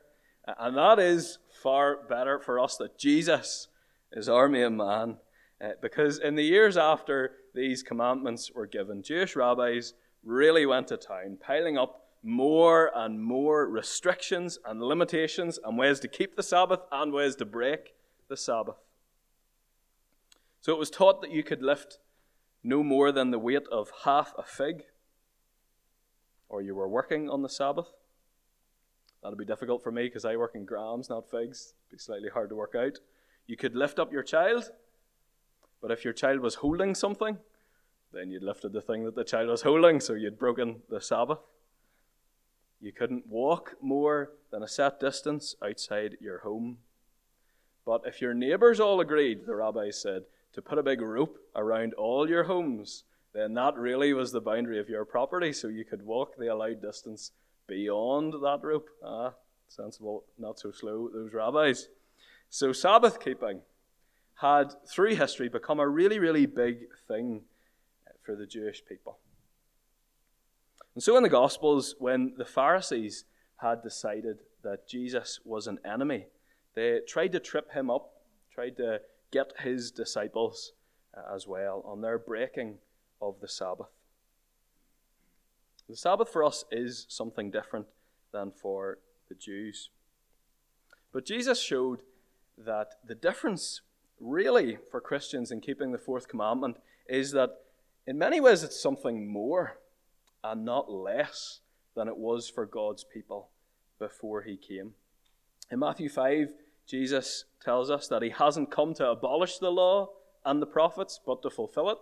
And 0.58 0.76
that 0.76 0.98
is 0.98 1.38
far 1.62 1.98
better 2.08 2.40
for 2.40 2.58
us 2.58 2.76
that 2.78 2.98
Jesus 2.98 3.68
is 4.10 4.28
our 4.28 4.48
main 4.48 4.76
man. 4.76 5.18
Uh, 5.64 5.68
because 5.80 6.18
in 6.18 6.34
the 6.34 6.42
years 6.42 6.76
after 6.76 7.30
these 7.54 7.84
commandments 7.84 8.50
were 8.52 8.66
given, 8.66 9.04
Jewish 9.04 9.36
rabbis 9.36 9.94
really 10.24 10.66
went 10.66 10.88
to 10.88 10.96
town, 10.96 11.38
piling 11.40 11.78
up 11.78 12.08
more 12.24 12.90
and 12.92 13.22
more 13.22 13.68
restrictions 13.68 14.58
and 14.66 14.82
limitations 14.82 15.60
and 15.64 15.78
ways 15.78 16.00
to 16.00 16.08
keep 16.08 16.34
the 16.34 16.42
Sabbath 16.42 16.80
and 16.90 17.12
ways 17.12 17.36
to 17.36 17.44
break 17.44 17.94
the 18.28 18.36
Sabbath. 18.36 18.78
So 20.60 20.72
it 20.72 20.78
was 20.78 20.90
taught 20.90 21.22
that 21.22 21.30
you 21.30 21.44
could 21.44 21.62
lift 21.62 21.98
no 22.62 22.82
more 22.82 23.12
than 23.12 23.30
the 23.30 23.38
weight 23.38 23.66
of 23.70 23.90
half 24.04 24.32
a 24.38 24.42
fig, 24.42 24.84
or 26.48 26.62
you 26.62 26.74
were 26.74 26.88
working 26.88 27.28
on 27.28 27.42
the 27.42 27.48
Sabbath. 27.48 27.92
That'll 29.22 29.38
be 29.38 29.44
difficult 29.44 29.82
for 29.82 29.92
me 29.92 30.04
because 30.04 30.24
I 30.24 30.36
work 30.36 30.54
in 30.54 30.64
grams, 30.64 31.08
not 31.08 31.30
figs. 31.30 31.74
It'd 31.88 31.98
be 31.98 32.02
slightly 32.02 32.28
hard 32.28 32.48
to 32.50 32.56
work 32.56 32.74
out. 32.74 32.98
You 33.46 33.56
could 33.56 33.74
lift 33.74 33.98
up 33.98 34.12
your 34.12 34.22
child, 34.22 34.70
but 35.80 35.90
if 35.90 36.04
your 36.04 36.12
child 36.12 36.40
was 36.40 36.56
holding 36.56 36.94
something, 36.94 37.38
then 38.12 38.30
you'd 38.30 38.42
lifted 38.42 38.72
the 38.72 38.82
thing 38.82 39.04
that 39.04 39.14
the 39.14 39.24
child 39.24 39.48
was 39.48 39.62
holding, 39.62 40.00
so 40.00 40.12
you'd 40.12 40.38
broken 40.38 40.82
the 40.88 41.00
Sabbath. 41.00 41.38
You 42.80 42.92
couldn't 42.92 43.26
walk 43.26 43.76
more 43.80 44.32
than 44.50 44.62
a 44.62 44.68
set 44.68 45.00
distance 45.00 45.54
outside 45.64 46.16
your 46.20 46.40
home. 46.40 46.78
But 47.86 48.02
if 48.06 48.20
your 48.20 48.34
neighbours 48.34 48.80
all 48.80 49.00
agreed, 49.00 49.46
the 49.46 49.54
rabbis 49.54 50.00
said, 50.00 50.24
to 50.52 50.62
put 50.62 50.78
a 50.78 50.82
big 50.82 51.00
rope 51.00 51.38
around 51.56 51.94
all 51.94 52.28
your 52.28 52.44
homes, 52.44 53.04
then 53.32 53.54
that 53.54 53.76
really 53.76 54.12
was 54.12 54.32
the 54.32 54.40
boundary 54.40 54.78
of 54.78 54.88
your 54.88 55.04
property, 55.04 55.52
so 55.52 55.68
you 55.68 55.84
could 55.84 56.04
walk 56.04 56.36
the 56.36 56.52
allowed 56.52 56.82
distance 56.82 57.32
beyond 57.66 58.34
that 58.34 58.60
rope. 58.62 58.88
Ah, 59.04 59.32
sensible, 59.68 60.24
not 60.38 60.58
so 60.58 60.70
slow, 60.70 61.08
those 61.08 61.32
rabbis. 61.32 61.88
So, 62.50 62.72
Sabbath 62.72 63.18
keeping 63.18 63.60
had, 64.34 64.74
through 64.86 65.14
history, 65.14 65.48
become 65.48 65.80
a 65.80 65.88
really, 65.88 66.18
really 66.18 66.44
big 66.44 66.88
thing 67.08 67.42
for 68.22 68.36
the 68.36 68.46
Jewish 68.46 68.84
people. 68.84 69.18
And 70.94 71.02
so, 71.02 71.16
in 71.16 71.22
the 71.22 71.30
Gospels, 71.30 71.94
when 71.98 72.34
the 72.36 72.44
Pharisees 72.44 73.24
had 73.56 73.82
decided 73.82 74.40
that 74.62 74.86
Jesus 74.86 75.40
was 75.44 75.66
an 75.66 75.78
enemy, 75.84 76.26
they 76.74 77.00
tried 77.06 77.32
to 77.32 77.40
trip 77.40 77.72
him 77.72 77.90
up, 77.90 78.10
tried 78.52 78.76
to 78.76 79.00
get 79.32 79.52
his 79.60 79.90
disciples 79.90 80.72
uh, 81.16 81.34
as 81.34 81.48
well 81.48 81.82
on 81.84 82.00
their 82.00 82.18
breaking 82.18 82.78
of 83.20 83.40
the 83.40 83.48
Sabbath. 83.48 83.88
The 85.88 85.96
Sabbath 85.96 86.28
for 86.28 86.44
us 86.44 86.64
is 86.70 87.06
something 87.08 87.50
different 87.50 87.86
than 88.32 88.52
for 88.52 88.98
the 89.28 89.34
Jews. 89.34 89.90
But 91.12 91.26
Jesus 91.26 91.60
showed 91.60 92.00
that 92.56 92.94
the 93.04 93.14
difference, 93.14 93.80
really, 94.20 94.78
for 94.90 95.00
Christians 95.00 95.50
in 95.50 95.60
keeping 95.60 95.92
the 95.92 95.98
fourth 95.98 96.28
commandment 96.28 96.76
is 97.08 97.32
that 97.32 97.50
in 98.06 98.18
many 98.18 98.40
ways 98.40 98.62
it's 98.62 98.80
something 98.80 99.30
more 99.30 99.78
and 100.44 100.64
not 100.64 100.90
less 100.90 101.60
than 101.94 102.08
it 102.08 102.16
was 102.16 102.48
for 102.48 102.66
God's 102.66 103.04
people 103.04 103.50
before 103.98 104.42
he 104.42 104.56
came. 104.56 104.92
In 105.70 105.78
Matthew 105.78 106.08
5, 106.08 106.52
Jesus 106.86 107.44
tells 107.62 107.90
us 107.90 108.08
that 108.08 108.22
he 108.22 108.30
hasn't 108.30 108.70
come 108.70 108.94
to 108.94 109.08
abolish 109.08 109.58
the 109.58 109.70
law 109.70 110.10
and 110.44 110.60
the 110.60 110.66
prophets, 110.66 111.20
but 111.24 111.42
to 111.42 111.50
fulfill 111.50 111.88
it, 111.90 111.98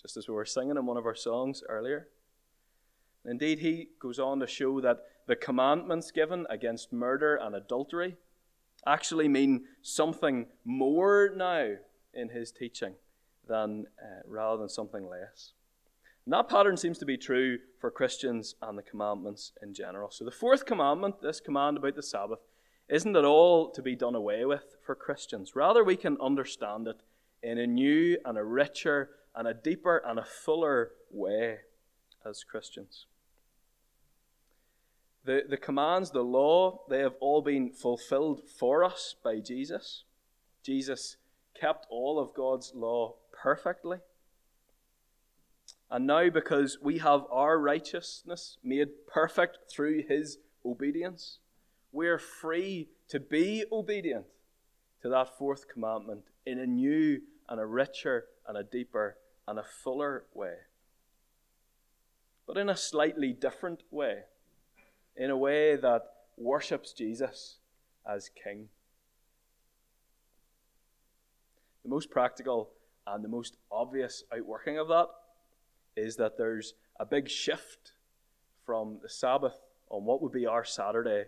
just 0.00 0.16
as 0.16 0.28
we 0.28 0.34
were 0.34 0.44
singing 0.44 0.76
in 0.76 0.86
one 0.86 0.96
of 0.96 1.06
our 1.06 1.14
songs 1.14 1.62
earlier. 1.68 2.08
Indeed, 3.24 3.60
he 3.60 3.88
goes 4.00 4.18
on 4.18 4.40
to 4.40 4.46
show 4.46 4.80
that 4.80 5.00
the 5.26 5.36
commandments 5.36 6.10
given 6.10 6.46
against 6.50 6.92
murder 6.92 7.36
and 7.36 7.54
adultery 7.54 8.16
actually 8.86 9.28
mean 9.28 9.64
something 9.82 10.46
more 10.64 11.30
now 11.34 11.74
in 12.12 12.28
his 12.28 12.52
teaching 12.52 12.94
than 13.46 13.86
uh, 14.02 14.20
rather 14.26 14.58
than 14.58 14.68
something 14.68 15.08
less. 15.08 15.52
And 16.26 16.32
that 16.32 16.48
pattern 16.48 16.76
seems 16.76 16.98
to 16.98 17.06
be 17.06 17.16
true 17.16 17.58
for 17.78 17.90
Christians 17.90 18.54
and 18.62 18.78
the 18.78 18.82
commandments 18.82 19.52
in 19.62 19.74
general. 19.74 20.10
So 20.10 20.24
the 20.24 20.30
fourth 20.30 20.64
commandment, 20.64 21.20
this 21.20 21.40
command 21.40 21.76
about 21.76 21.96
the 21.96 22.02
Sabbath, 22.02 22.40
isn't 22.88 23.16
at 23.16 23.24
all 23.24 23.70
to 23.70 23.82
be 23.82 23.96
done 23.96 24.14
away 24.14 24.44
with 24.44 24.76
for 24.84 24.94
Christians. 24.94 25.56
Rather, 25.56 25.82
we 25.82 25.96
can 25.96 26.16
understand 26.20 26.86
it 26.86 27.00
in 27.42 27.58
a 27.58 27.66
new 27.66 28.18
and 28.24 28.36
a 28.38 28.44
richer 28.44 29.10
and 29.34 29.48
a 29.48 29.54
deeper 29.54 30.02
and 30.04 30.18
a 30.18 30.24
fuller 30.24 30.92
way 31.10 31.58
as 32.24 32.44
Christians. 32.44 33.06
The, 35.24 35.42
the 35.48 35.56
commands, 35.56 36.10
the 36.10 36.22
law, 36.22 36.82
they 36.88 36.98
have 37.00 37.14
all 37.20 37.40
been 37.40 37.70
fulfilled 37.70 38.42
for 38.46 38.84
us 38.84 39.14
by 39.24 39.40
Jesus. 39.40 40.04
Jesus 40.62 41.16
kept 41.58 41.86
all 41.90 42.18
of 42.18 42.34
God's 42.34 42.72
law 42.74 43.14
perfectly. 43.32 43.98
And 45.90 46.06
now, 46.06 46.28
because 46.28 46.78
we 46.82 46.98
have 46.98 47.24
our 47.30 47.58
righteousness 47.58 48.58
made 48.62 49.06
perfect 49.06 49.58
through 49.70 50.02
his 50.08 50.38
obedience, 50.64 51.38
we're 51.94 52.18
free 52.18 52.88
to 53.08 53.20
be 53.20 53.64
obedient 53.72 54.26
to 55.00 55.08
that 55.08 55.38
fourth 55.38 55.68
commandment 55.68 56.24
in 56.44 56.58
a 56.58 56.66
new 56.66 57.20
and 57.48 57.60
a 57.60 57.64
richer 57.64 58.26
and 58.46 58.58
a 58.58 58.64
deeper 58.64 59.16
and 59.46 59.58
a 59.58 59.62
fuller 59.62 60.24
way. 60.34 60.54
But 62.46 62.58
in 62.58 62.68
a 62.68 62.76
slightly 62.76 63.32
different 63.32 63.84
way 63.90 64.24
in 65.16 65.30
a 65.30 65.36
way 65.36 65.76
that 65.76 66.02
worships 66.36 66.92
Jesus 66.92 67.58
as 68.10 68.28
King. 68.42 68.68
The 71.84 71.90
most 71.90 72.10
practical 72.10 72.70
and 73.06 73.22
the 73.22 73.28
most 73.28 73.56
obvious 73.70 74.24
outworking 74.34 74.78
of 74.78 74.88
that 74.88 75.06
is 75.96 76.16
that 76.16 76.36
there's 76.36 76.74
a 76.98 77.06
big 77.06 77.28
shift 77.28 77.92
from 78.64 78.98
the 79.02 79.08
Sabbath 79.08 79.54
on 79.90 80.04
what 80.04 80.22
would 80.22 80.32
be 80.32 80.46
our 80.46 80.64
Saturday 80.64 81.24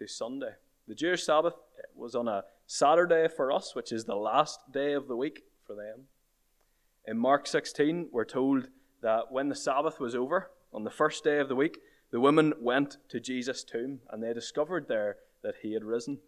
to 0.00 0.08
Sunday. 0.08 0.52
The 0.88 0.94
Jewish 0.94 1.24
Sabbath 1.24 1.54
was 1.94 2.14
on 2.14 2.26
a 2.26 2.44
Saturday 2.66 3.28
for 3.28 3.52
us, 3.52 3.74
which 3.74 3.92
is 3.92 4.04
the 4.04 4.16
last 4.16 4.72
day 4.72 4.94
of 4.94 5.08
the 5.08 5.16
week 5.16 5.42
for 5.66 5.76
them. 5.76 6.06
In 7.06 7.18
Mark 7.18 7.46
16, 7.46 8.08
we're 8.10 8.24
told 8.24 8.68
that 9.02 9.30
when 9.30 9.50
the 9.50 9.54
Sabbath 9.54 10.00
was 10.00 10.14
over, 10.14 10.50
on 10.72 10.84
the 10.84 10.90
first 10.90 11.22
day 11.22 11.38
of 11.38 11.48
the 11.48 11.54
week, 11.54 11.80
the 12.10 12.20
women 12.20 12.54
went 12.58 12.96
to 13.10 13.20
Jesus' 13.20 13.62
tomb 13.62 14.00
and 14.08 14.22
they 14.22 14.32
discovered 14.32 14.88
there 14.88 15.16
that 15.42 15.56
he 15.62 15.74
had 15.74 15.84
risen. 15.84 16.18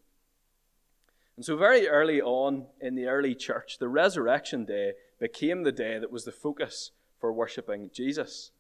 And 1.37 1.45
so, 1.45 1.57
very 1.57 1.89
early 1.89 2.21
on 2.21 2.67
in 2.79 2.95
the 2.95 3.07
early 3.07 3.35
church, 3.35 3.79
the 3.79 3.89
resurrection 3.89 4.67
day 4.67 4.93
became 5.19 5.63
the 5.63 5.73
day 5.73 5.99
that 5.99 6.13
was 6.13 6.27
the 6.27 6.33
focus 6.33 6.91
for 7.19 7.33
worshipping 7.33 7.89
Jesus. 7.95 8.51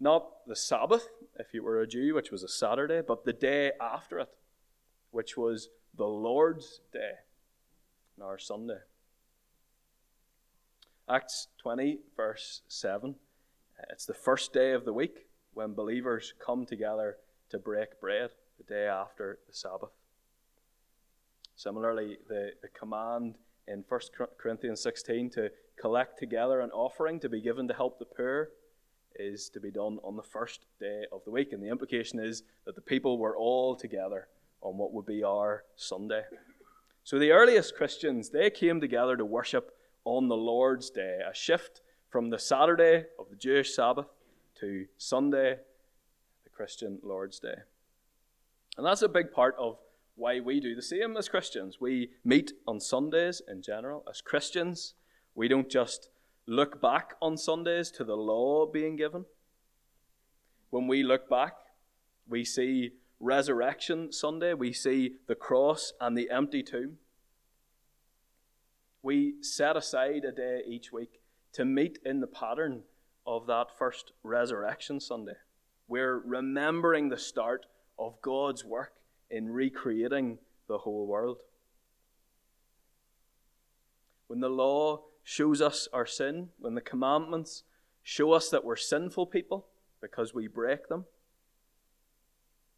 Not 0.00 0.46
the 0.46 0.56
Sabbath, 0.56 1.08
if 1.38 1.54
you 1.54 1.62
were 1.62 1.80
a 1.80 1.86
Jew, 1.86 2.14
which 2.14 2.30
was 2.30 2.42
a 2.42 2.48
Saturday, 2.48 3.00
but 3.06 3.24
the 3.24 3.32
day 3.32 3.72
after 3.80 4.18
it, 4.18 4.28
which 5.10 5.36
was 5.36 5.68
the 5.96 6.06
Lord's 6.06 6.80
Day, 6.92 7.12
our 8.20 8.38
Sunday. 8.38 8.80
Acts 11.08 11.48
20, 11.58 12.00
verse 12.16 12.62
7. 12.68 13.14
It's 13.90 14.06
the 14.06 14.14
first 14.14 14.52
day 14.52 14.72
of 14.72 14.84
the 14.84 14.92
week 14.92 15.26
when 15.52 15.74
believers 15.74 16.34
come 16.44 16.66
together 16.66 17.16
to 17.50 17.58
break 17.58 18.00
bread, 18.00 18.30
the 18.58 18.64
day 18.64 18.86
after 18.86 19.38
the 19.46 19.54
Sabbath. 19.54 19.90
Similarly, 21.54 22.18
the, 22.28 22.52
the 22.62 22.68
command 22.68 23.36
in 23.68 23.84
1 23.88 24.00
Corinthians 24.38 24.82
16 24.82 25.30
to 25.30 25.50
collect 25.80 26.18
together 26.18 26.60
an 26.60 26.70
offering 26.70 27.20
to 27.20 27.28
be 27.28 27.40
given 27.40 27.68
to 27.68 27.74
help 27.74 27.98
the 27.98 28.04
poor 28.04 28.50
is 29.16 29.48
to 29.50 29.60
be 29.60 29.70
done 29.70 29.98
on 30.02 30.16
the 30.16 30.22
first 30.22 30.66
day 30.80 31.04
of 31.12 31.24
the 31.24 31.30
week. 31.30 31.52
And 31.52 31.62
the 31.62 31.70
implication 31.70 32.18
is 32.18 32.42
that 32.64 32.74
the 32.74 32.80
people 32.80 33.18
were 33.18 33.36
all 33.36 33.76
together 33.76 34.28
on 34.60 34.76
what 34.78 34.92
would 34.92 35.06
be 35.06 35.22
our 35.22 35.64
Sunday. 35.76 36.22
So 37.04 37.18
the 37.18 37.32
earliest 37.32 37.76
Christians, 37.76 38.30
they 38.30 38.50
came 38.50 38.80
together 38.80 39.16
to 39.16 39.24
worship 39.24 39.76
on 40.04 40.28
the 40.28 40.36
Lord's 40.36 40.90
Day, 40.90 41.20
a 41.28 41.34
shift 41.34 41.82
from 42.08 42.30
the 42.30 42.38
Saturday 42.38 43.04
of 43.18 43.28
the 43.30 43.36
Jewish 43.36 43.74
Sabbath 43.74 44.06
to 44.60 44.86
Sunday, 44.96 45.58
the 46.44 46.50
Christian 46.50 46.98
Lord's 47.02 47.38
Day. 47.38 47.56
And 48.76 48.86
that's 48.86 49.02
a 49.02 49.08
big 49.08 49.32
part 49.32 49.54
of 49.58 49.78
why 50.16 50.40
we 50.40 50.60
do 50.60 50.74
the 50.74 50.82
same 50.82 51.16
as 51.16 51.28
Christians. 51.28 51.80
We 51.80 52.10
meet 52.24 52.52
on 52.66 52.80
Sundays 52.80 53.42
in 53.48 53.62
general. 53.62 54.04
As 54.08 54.20
Christians, 54.20 54.94
we 55.34 55.48
don't 55.48 55.68
just 55.68 56.08
look 56.46 56.80
back 56.80 57.14
on 57.22 57.36
Sundays 57.36 57.90
to 57.92 58.04
the 58.04 58.16
law 58.16 58.66
being 58.66 58.96
given. 58.96 59.24
When 60.70 60.86
we 60.86 61.02
look 61.02 61.28
back, 61.28 61.54
we 62.28 62.44
see 62.44 62.92
Resurrection 63.20 64.12
Sunday, 64.12 64.54
we 64.54 64.72
see 64.72 65.14
the 65.26 65.34
cross 65.34 65.92
and 66.00 66.16
the 66.16 66.30
empty 66.30 66.62
tomb. 66.62 66.98
We 69.02 69.34
set 69.42 69.76
aside 69.76 70.24
a 70.24 70.32
day 70.32 70.62
each 70.66 70.92
week 70.92 71.20
to 71.52 71.64
meet 71.64 71.98
in 72.04 72.20
the 72.20 72.26
pattern 72.26 72.82
of 73.26 73.46
that 73.46 73.68
first 73.78 74.12
Resurrection 74.22 75.00
Sunday. 75.00 75.36
We're 75.88 76.18
remembering 76.18 77.08
the 77.08 77.18
start 77.18 77.66
of 77.98 78.20
God's 78.20 78.64
work 78.64 78.94
in 79.30 79.48
recreating 79.48 80.38
the 80.68 80.78
whole 80.78 81.06
world. 81.06 81.38
When 84.26 84.40
the 84.40 84.48
law 84.48 85.04
shows 85.24 85.60
us 85.60 85.88
our 85.92 86.06
sin, 86.06 86.50
when 86.58 86.74
the 86.74 86.80
commandments 86.80 87.64
show 88.02 88.32
us 88.32 88.50
that 88.50 88.64
we're 88.64 88.76
sinful 88.76 89.26
people 89.26 89.66
because 90.00 90.34
we 90.34 90.46
break 90.46 90.88
them, 90.88 91.06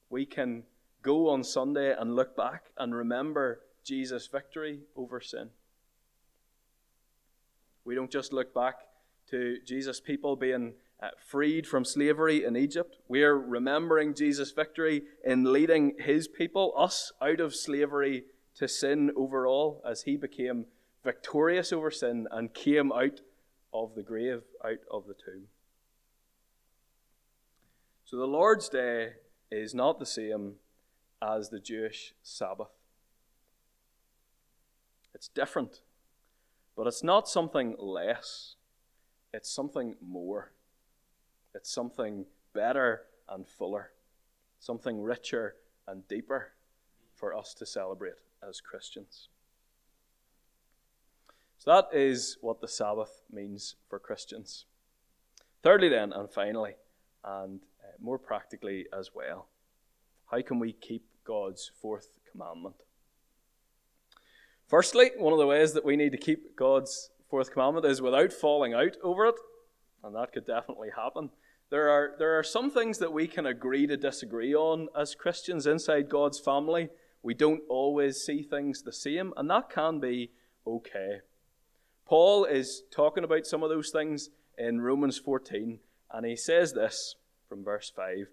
we 0.08 0.24
can 0.24 0.62
go 1.02 1.28
on 1.28 1.42
Sunday 1.42 1.94
and 1.98 2.14
look 2.14 2.36
back 2.36 2.70
and 2.78 2.94
remember 2.94 3.60
Jesus' 3.84 4.28
victory 4.28 4.80
over 4.94 5.20
sin. 5.20 5.50
We 7.84 7.94
don't 7.94 8.10
just 8.10 8.32
look 8.32 8.54
back 8.54 8.76
to 9.30 9.58
Jesus' 9.64 10.00
people 10.00 10.36
being 10.36 10.74
uh, 11.02 11.10
freed 11.24 11.66
from 11.66 11.84
slavery 11.84 12.44
in 12.44 12.56
Egypt. 12.56 12.96
We 13.08 13.22
are 13.22 13.38
remembering 13.38 14.14
Jesus' 14.14 14.52
victory 14.52 15.02
in 15.24 15.52
leading 15.52 15.94
his 15.98 16.28
people, 16.28 16.72
us, 16.76 17.12
out 17.20 17.40
of 17.40 17.54
slavery 17.54 18.24
to 18.56 18.66
sin 18.68 19.10
overall, 19.16 19.82
as 19.88 20.02
he 20.02 20.16
became 20.16 20.66
victorious 21.06 21.72
over 21.72 21.90
sin 21.90 22.26
and 22.32 22.52
came 22.52 22.92
out 22.92 23.20
of 23.72 23.94
the 23.94 24.02
grave, 24.02 24.42
out 24.64 24.80
of 24.90 25.06
the 25.06 25.14
tomb. 25.14 25.46
So 28.04 28.16
the 28.16 28.26
Lord's 28.26 28.68
Day 28.68 29.12
is 29.50 29.72
not 29.72 30.00
the 30.00 30.06
same 30.06 30.56
as 31.22 31.48
the 31.48 31.60
Jewish 31.60 32.12
Sabbath. 32.24 32.72
It's 35.14 35.28
different, 35.28 35.80
but 36.76 36.88
it's 36.88 37.04
not 37.04 37.28
something 37.28 37.76
less, 37.78 38.56
it's 39.32 39.50
something 39.50 39.94
more. 40.00 40.52
It's 41.54 41.72
something 41.72 42.26
better 42.52 43.02
and 43.28 43.48
fuller, 43.48 43.92
something 44.58 45.00
richer 45.00 45.54
and 45.86 46.06
deeper 46.08 46.52
for 47.14 47.34
us 47.34 47.54
to 47.54 47.64
celebrate 47.64 48.20
as 48.46 48.60
Christians. 48.60 49.28
So 51.58 51.72
that 51.72 51.88
is 51.96 52.36
what 52.40 52.60
the 52.60 52.68
Sabbath 52.68 53.22
means 53.32 53.76
for 53.88 53.98
Christians. 53.98 54.66
Thirdly, 55.62 55.88
then, 55.88 56.12
and 56.12 56.30
finally, 56.30 56.74
and 57.24 57.60
uh, 57.82 57.92
more 58.00 58.18
practically 58.18 58.86
as 58.96 59.10
well, 59.14 59.48
how 60.30 60.42
can 60.42 60.58
we 60.58 60.72
keep 60.72 61.04
God's 61.24 61.70
fourth 61.80 62.18
commandment? 62.30 62.76
Firstly, 64.68 65.10
one 65.16 65.32
of 65.32 65.38
the 65.38 65.46
ways 65.46 65.72
that 65.72 65.84
we 65.84 65.96
need 65.96 66.12
to 66.12 66.18
keep 66.18 66.56
God's 66.56 67.10
fourth 67.30 67.52
commandment 67.52 67.86
is 67.86 68.02
without 68.02 68.32
falling 68.32 68.74
out 68.74 68.96
over 69.02 69.26
it, 69.26 69.36
and 70.02 70.14
that 70.14 70.32
could 70.32 70.46
definitely 70.46 70.90
happen. 70.96 71.30
There 71.70 71.88
are, 71.88 72.14
there 72.18 72.38
are 72.38 72.44
some 72.44 72.70
things 72.70 72.98
that 72.98 73.12
we 73.12 73.26
can 73.26 73.46
agree 73.46 73.86
to 73.86 73.96
disagree 73.96 74.54
on 74.54 74.88
as 74.96 75.16
Christians 75.16 75.66
inside 75.66 76.08
God's 76.08 76.38
family. 76.38 76.90
We 77.22 77.34
don't 77.34 77.62
always 77.68 78.18
see 78.18 78.42
things 78.42 78.82
the 78.82 78.92
same, 78.92 79.32
and 79.36 79.50
that 79.50 79.70
can 79.70 79.98
be 79.98 80.30
okay. 80.66 81.20
Paul 82.06 82.44
is 82.44 82.84
talking 82.92 83.24
about 83.24 83.46
some 83.46 83.64
of 83.64 83.68
those 83.68 83.90
things 83.90 84.30
in 84.56 84.80
Romans 84.80 85.18
14, 85.18 85.80
and 86.12 86.26
he 86.26 86.36
says 86.36 86.72
this 86.72 87.16
from 87.48 87.64
verse 87.64 87.90
5 87.94 88.28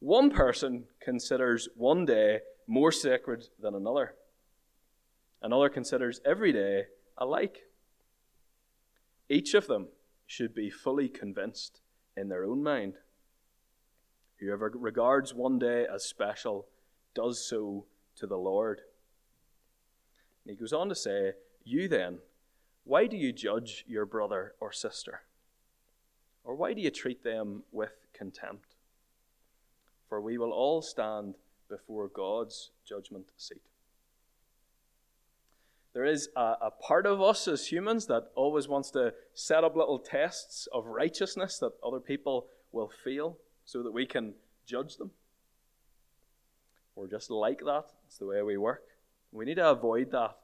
One 0.00 0.30
person 0.30 0.84
considers 1.00 1.68
one 1.74 2.04
day 2.04 2.40
more 2.66 2.92
sacred 2.92 3.48
than 3.58 3.74
another, 3.74 4.16
another 5.40 5.70
considers 5.70 6.20
every 6.26 6.52
day 6.52 6.84
alike. 7.16 7.62
Each 9.30 9.54
of 9.54 9.66
them 9.66 9.88
should 10.26 10.54
be 10.54 10.68
fully 10.68 11.08
convinced 11.08 11.80
in 12.16 12.28
their 12.28 12.44
own 12.44 12.62
mind. 12.62 12.96
Whoever 14.40 14.72
regards 14.74 15.32
one 15.32 15.58
day 15.58 15.86
as 15.92 16.04
special 16.04 16.66
does 17.14 17.48
so 17.48 17.86
to 18.16 18.26
the 18.26 18.36
Lord. 18.36 18.82
And 20.44 20.50
he 20.50 20.60
goes 20.60 20.72
on 20.72 20.88
to 20.90 20.94
say, 20.94 21.32
You 21.64 21.88
then, 21.88 22.18
why 22.84 23.06
do 23.06 23.16
you 23.16 23.32
judge 23.32 23.84
your 23.86 24.06
brother 24.06 24.54
or 24.60 24.72
sister? 24.72 25.22
Or 26.44 26.54
why 26.54 26.72
do 26.72 26.80
you 26.80 26.90
treat 26.90 27.22
them 27.22 27.62
with 27.70 27.92
contempt? 28.12 28.74
For 30.08 30.20
we 30.20 30.38
will 30.38 30.52
all 30.52 30.82
stand 30.82 31.34
before 31.68 32.08
God's 32.08 32.70
judgment 32.84 33.30
seat. 33.36 33.62
There 35.92 36.04
is 36.04 36.28
a, 36.36 36.54
a, 36.62 36.70
part 36.70 37.04
of 37.04 37.20
us 37.20 37.48
as 37.48 37.66
humans 37.66 38.06
that 38.06 38.30
always 38.36 38.68
wants 38.68 38.90
to 38.92 39.12
set 39.34 39.64
up 39.64 39.74
little 39.74 39.98
tests 39.98 40.68
of 40.72 40.86
righteousness 40.86 41.58
that 41.58 41.72
other 41.84 41.98
people 41.98 42.46
will 42.70 42.90
feel 43.02 43.38
so 43.64 43.82
that 43.82 43.92
we 43.92 44.06
can 44.06 44.34
judge 44.66 44.96
them. 44.96 45.10
We're 46.94 47.08
just 47.08 47.30
like 47.30 47.60
that. 47.64 47.84
It's 48.06 48.18
the 48.18 48.26
way 48.26 48.42
we 48.42 48.56
work. 48.56 48.82
We 49.32 49.44
need 49.44 49.56
to 49.56 49.70
avoid 49.70 50.12
that 50.12 50.36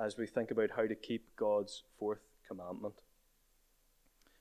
as 0.00 0.16
we 0.16 0.26
think 0.26 0.50
about 0.50 0.70
how 0.76 0.86
to 0.86 0.94
keep 0.94 1.24
God's 1.36 1.82
fourth 1.98 2.22
commandment. 2.46 2.94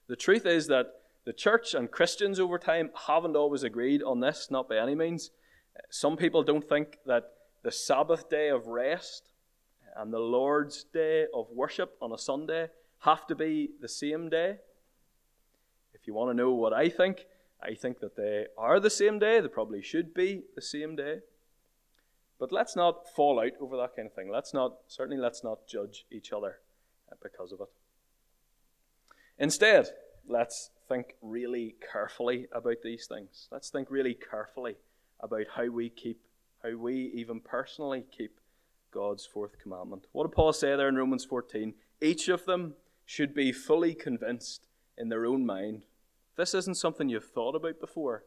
The 0.08 0.16
truth 0.16 0.46
is 0.46 0.68
that 0.68 0.88
the 1.26 1.34
church 1.34 1.74
and 1.74 1.92
Christians 1.92 2.40
over 2.40 2.58
time 2.58 2.90
haven't 3.08 3.36
always 3.36 3.64
agreed 3.64 4.02
on 4.02 4.22
this, 4.22 4.48
not 4.50 4.70
by 4.70 4.78
any 4.78 4.96
means. 4.96 5.32
Some 5.90 6.16
people 6.16 6.44
don't 6.44 6.68
think 6.68 7.00
that 7.06 7.32
the 7.64 7.72
Sabbath 7.72 8.30
day 8.30 8.50
of 8.50 8.68
rest 8.68 9.30
and 9.96 10.14
the 10.14 10.20
Lord's 10.20 10.86
day 10.86 11.26
of 11.34 11.48
worship 11.52 11.98
on 12.02 12.14
a 12.14 12.18
Sunday 12.18 12.68
have 13.00 13.28
to 13.28 13.36
be 13.36 13.72
the 13.82 13.88
same 13.88 14.30
day. 14.30 14.58
If 15.94 16.08
you 16.08 16.14
want 16.14 16.30
to 16.30 16.38
know 16.38 16.52
what 16.52 16.72
I 16.72 16.88
think, 16.90 17.26
I 17.62 17.74
think 17.74 18.00
that 18.00 18.16
they 18.16 18.46
are 18.58 18.80
the 18.80 18.90
same 18.90 19.20
day. 19.20 19.42
They 19.42 19.48
probably 19.48 19.82
should 19.82 20.14
be 20.14 20.44
the 20.56 20.62
same 20.62 20.96
day. 20.96 21.20
But 22.40 22.52
let's 22.52 22.76
not 22.76 23.08
fall 23.16 23.40
out 23.40 23.54
over 23.60 23.78
that 23.78 23.96
kind 23.96 24.08
of 24.08 24.14
thing. 24.14 24.30
Let's 24.32 24.54
not, 24.54 24.78
certainly, 24.88 25.22
let's 25.22 25.44
not 25.44 25.68
judge 25.68 26.06
each 26.12 26.32
other 26.32 26.60
uh, 27.12 27.16
because 27.22 27.52
of 27.52 27.62
it. 27.62 27.70
Instead, 29.40 29.90
let's 30.28 30.70
think 30.88 31.16
really 31.22 31.76
carefully 31.92 32.48
about 32.52 32.78
these 32.84 33.08
things. 33.08 33.48
Let's 33.52 33.70
think 33.70 33.90
really 33.90 34.14
carefully 34.14 34.76
about 35.20 35.46
how 35.56 35.68
we 35.68 35.90
keep, 35.90 36.20
how 36.64 36.76
we 36.76 37.12
even 37.16 37.40
personally 37.40 38.06
keep 38.16 38.40
God's 38.92 39.26
fourth 39.26 39.60
commandment. 39.60 40.06
What 40.12 40.24
did 40.26 40.36
Paul 40.36 40.54
say 40.54 40.76
there 40.76 40.90
in 40.90 40.96
Romans 40.96 41.26
14? 41.26 41.74
Each 42.02 42.30
of 42.30 42.46
them 42.46 42.76
should 43.06 43.34
be 43.34 43.52
fully 43.52 43.94
convinced 43.94 44.68
in 44.98 45.10
their 45.10 45.26
own 45.26 45.46
mind. 45.46 45.86
This 46.36 46.54
isn't 46.54 46.78
something 46.78 47.10
you've 47.10 47.30
thought 47.30 47.56
about 47.56 47.80
before. 47.80 48.24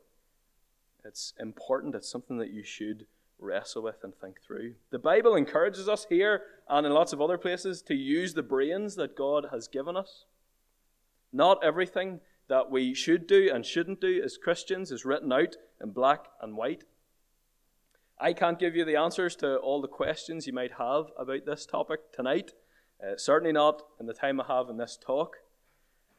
It's 1.05 1.33
important, 1.39 1.95
it's 1.95 2.11
something 2.11 2.39
that 2.39 2.53
you 2.53 2.63
should 2.63 3.07
wrestle 3.41 3.83
with 3.83 4.03
and 4.03 4.15
think 4.15 4.41
through. 4.41 4.75
The 4.91 4.99
Bible 4.99 5.35
encourages 5.35 5.89
us 5.89 6.07
here 6.09 6.43
and 6.69 6.87
in 6.87 6.93
lots 6.93 7.13
of 7.13 7.21
other 7.21 7.39
places 7.39 7.83
to 7.83 7.95
use 7.95 8.35
the 8.35 8.43
brains 8.43 8.97
that 8.97 9.17
God 9.17 9.49
has 9.51 9.69
given 9.69 9.97
us. 9.97 10.25
Not 11.33 11.63
everything 11.65 12.21
that 12.49 12.71
we 12.71 12.95
should 12.95 13.27
do 13.27 13.51
and 13.53 13.65
shouldn't 13.65 14.01
do 14.01 14.21
as 14.23 14.37
Christians 14.37 14.91
is 14.91 15.05
written 15.05 15.33
out 15.33 15.57
in 15.81 15.91
black 15.91 16.27
and 16.43 16.57
white. 16.57 16.85
I 18.19 18.33
can't 18.33 18.59
give 18.59 18.77
you 18.77 18.85
the 18.85 18.97
answers 18.97 19.35
to 19.37 19.57
all 19.57 19.81
the 19.81 19.89
questions 19.89 20.47
you 20.47 20.53
might 20.53 20.73
have 20.73 21.07
about 21.19 21.47
this 21.47 21.65
topic 21.65 22.13
tonight, 22.13 22.53
uh, 23.03 23.17
certainly 23.17 23.53
not 23.53 23.83
in 23.99 24.07
the 24.07 24.13
time 24.13 24.41
I 24.41 24.45
have 24.47 24.69
in 24.69 24.77
this 24.77 24.99
talk. 25.01 25.37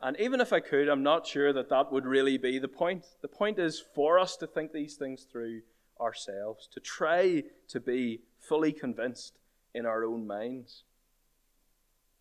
And 0.01 0.19
even 0.19 0.41
if 0.41 0.51
I 0.51 0.61
could, 0.61 0.89
I'm 0.89 1.03
not 1.03 1.27
sure 1.27 1.53
that 1.53 1.69
that 1.69 1.91
would 1.91 2.07
really 2.07 2.37
be 2.37 2.57
the 2.57 2.67
point. 2.67 3.05
The 3.21 3.27
point 3.27 3.59
is 3.59 3.83
for 3.93 4.17
us 4.17 4.35
to 4.37 4.47
think 4.47 4.71
these 4.71 4.95
things 4.95 5.27
through 5.31 5.61
ourselves, 6.01 6.67
to 6.73 6.79
try 6.79 7.43
to 7.67 7.79
be 7.79 8.21
fully 8.39 8.71
convinced 8.71 9.37
in 9.73 9.85
our 9.85 10.03
own 10.03 10.27
minds. 10.27 10.83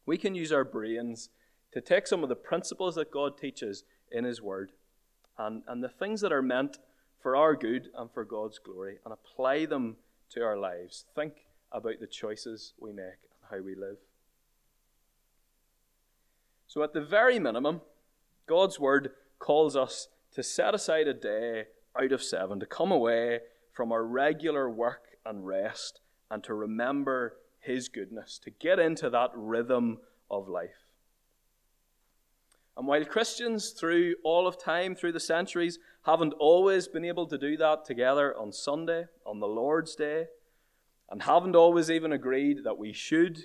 We 0.07 0.19
can 0.19 0.35
use 0.35 0.53
our 0.53 0.64
brains 0.64 1.31
to 1.73 1.81
take 1.81 2.07
some 2.07 2.23
of 2.23 2.29
the 2.29 2.37
principles 2.37 2.97
that 2.97 3.11
God 3.11 3.38
teaches 3.38 3.85
in 4.11 4.25
His 4.25 4.43
Word 4.43 4.73
and, 5.38 5.62
and 5.66 5.83
the 5.83 5.88
things 5.88 6.21
that 6.21 6.33
are 6.33 6.43
meant 6.43 6.79
for 7.23 7.37
our 7.37 7.55
good 7.55 7.88
and 7.97 8.11
for 8.11 8.25
God's 8.25 8.59
glory 8.59 8.99
and 9.05 9.12
apply 9.12 9.66
them 9.66 9.97
to 10.31 10.43
our 10.43 10.57
lives. 10.57 11.05
Think 11.14 11.35
about 11.73 12.01
the 12.01 12.07
choices 12.07 12.75
we 12.79 12.93
make 12.93 13.05
and 13.05 13.51
how 13.51 13.64
we 13.64 13.75
live. 13.75 13.99
So, 16.66 16.83
at 16.83 16.93
the 16.93 17.01
very 17.01 17.38
minimum, 17.38 17.81
God's 18.47 18.79
Word 18.79 19.11
calls 19.38 19.77
us 19.77 20.09
to 20.33 20.43
set 20.43 20.75
aside 20.75 21.09
a 21.09 21.14
day 21.14 21.64
out 22.01 22.12
of 22.12 22.23
seven, 22.23 22.61
to 22.61 22.66
come 22.66 22.93
away 22.93 23.40
from 23.72 23.92
our 23.92 24.04
regular 24.04 24.68
work 24.68 25.16
and 25.24 25.46
rest, 25.46 26.00
and 26.30 26.42
to 26.44 26.54
remember 26.54 27.37
His 27.59 27.88
goodness, 27.88 28.38
to 28.44 28.50
get 28.50 28.78
into 28.78 29.11
that 29.11 29.30
rhythm 29.35 29.98
of 30.30 30.48
life. 30.48 30.87
And 32.76 32.87
while 32.87 33.04
Christians 33.04 33.70
through 33.70 34.14
all 34.24 34.46
of 34.46 34.62
time, 34.62 34.94
through 34.94 35.12
the 35.12 35.20
centuries, 35.20 35.78
haven't 36.06 36.33
always 36.38 36.88
been 36.88 37.04
able 37.04 37.26
to 37.26 37.37
do 37.37 37.56
that 37.59 37.85
together 37.85 38.35
on 38.37 38.52
Sunday, 38.52 39.04
on 39.26 39.40
the 39.40 39.46
Lord's 39.46 39.94
Day, 39.94 40.26
and 41.11 41.22
haven't 41.22 41.56
always 41.56 41.90
even 41.90 42.12
agreed 42.12 42.64
that 42.64 42.78
we 42.78 42.92
should, 42.92 43.38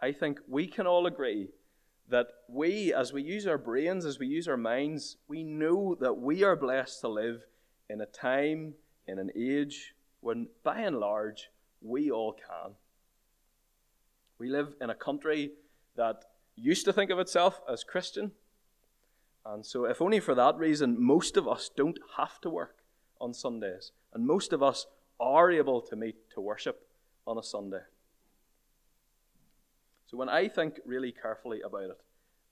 I 0.00 0.12
think 0.12 0.40
we 0.48 0.66
can 0.66 0.86
all 0.86 1.06
agree 1.06 1.50
that 2.08 2.26
we, 2.48 2.92
as 2.92 3.12
we 3.12 3.22
use 3.22 3.46
our 3.46 3.56
brains, 3.56 4.04
as 4.04 4.18
we 4.18 4.26
use 4.26 4.48
our 4.48 4.56
minds, 4.56 5.16
we 5.28 5.44
know 5.44 5.96
that 6.00 6.14
we 6.14 6.42
are 6.42 6.56
blessed 6.56 7.00
to 7.00 7.08
live 7.08 7.46
in 7.88 8.00
a 8.00 8.06
time, 8.06 8.74
in 9.06 9.18
an 9.18 9.30
age, 9.36 9.94
when 10.20 10.48
by 10.62 10.80
and 10.80 10.98
large, 10.98 11.50
we 11.80 12.10
all 12.10 12.32
can. 12.32 12.72
We 14.38 14.48
live 14.48 14.74
in 14.80 14.90
a 14.90 14.94
country 14.94 15.52
that 15.96 16.24
used 16.56 16.84
to 16.84 16.92
think 16.92 17.10
of 17.10 17.18
itself 17.18 17.60
as 17.68 17.84
Christian. 17.84 18.32
And 19.44 19.66
so, 19.66 19.84
if 19.84 20.00
only 20.00 20.20
for 20.20 20.34
that 20.34 20.56
reason, 20.56 20.96
most 21.02 21.36
of 21.36 21.48
us 21.48 21.70
don't 21.76 21.98
have 22.16 22.40
to 22.42 22.50
work 22.50 22.78
on 23.20 23.34
Sundays. 23.34 23.92
And 24.14 24.26
most 24.26 24.52
of 24.52 24.62
us 24.62 24.86
are 25.18 25.50
able 25.50 25.80
to 25.82 25.96
meet 25.96 26.30
to 26.34 26.40
worship 26.40 26.86
on 27.26 27.38
a 27.38 27.42
Sunday. 27.42 27.82
So, 30.06 30.16
when 30.16 30.28
I 30.28 30.48
think 30.48 30.80
really 30.86 31.12
carefully 31.12 31.60
about 31.60 31.90
it, 31.90 32.00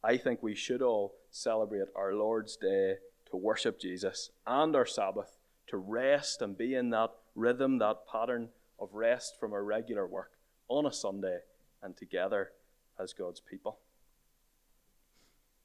I 0.02 0.16
think 0.16 0.42
we 0.42 0.54
should 0.54 0.82
all 0.82 1.14
celebrate 1.30 1.88
our 1.94 2.14
Lord's 2.14 2.56
Day 2.56 2.96
to 3.30 3.36
worship 3.36 3.78
Jesus 3.78 4.30
and 4.46 4.74
our 4.74 4.86
Sabbath 4.86 5.36
to 5.70 5.76
rest 5.76 6.42
and 6.42 6.56
be 6.56 6.74
in 6.74 6.90
that 6.90 7.10
rhythm, 7.34 7.78
that 7.78 8.06
pattern 8.10 8.48
of 8.78 8.90
rest 8.92 9.38
from 9.38 9.52
our 9.52 9.64
regular 9.64 10.06
work 10.06 10.32
on 10.68 10.86
a 10.86 10.92
Sunday 10.92 11.38
and 11.82 11.96
together 11.96 12.52
as 12.98 13.12
God's 13.12 13.40
people. 13.40 13.78